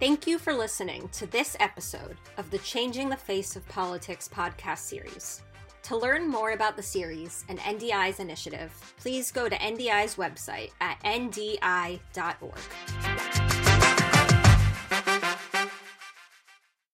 Thank 0.00 0.26
you 0.26 0.38
for 0.38 0.54
listening 0.54 1.10
to 1.10 1.26
this 1.26 1.58
episode 1.60 2.16
of 2.38 2.50
the 2.50 2.58
Changing 2.58 3.10
the 3.10 3.18
Face 3.18 3.54
of 3.54 3.68
Politics 3.68 4.30
podcast 4.32 4.78
series. 4.78 5.42
To 5.84 5.98
learn 5.98 6.30
more 6.30 6.52
about 6.52 6.76
the 6.76 6.82
series 6.82 7.44
and 7.50 7.58
NDI's 7.58 8.18
initiative, 8.18 8.72
please 8.98 9.30
go 9.30 9.50
to 9.50 9.56
NDI's 9.56 10.14
website 10.14 10.70
at 10.80 10.98
ndi.org. 11.04 13.13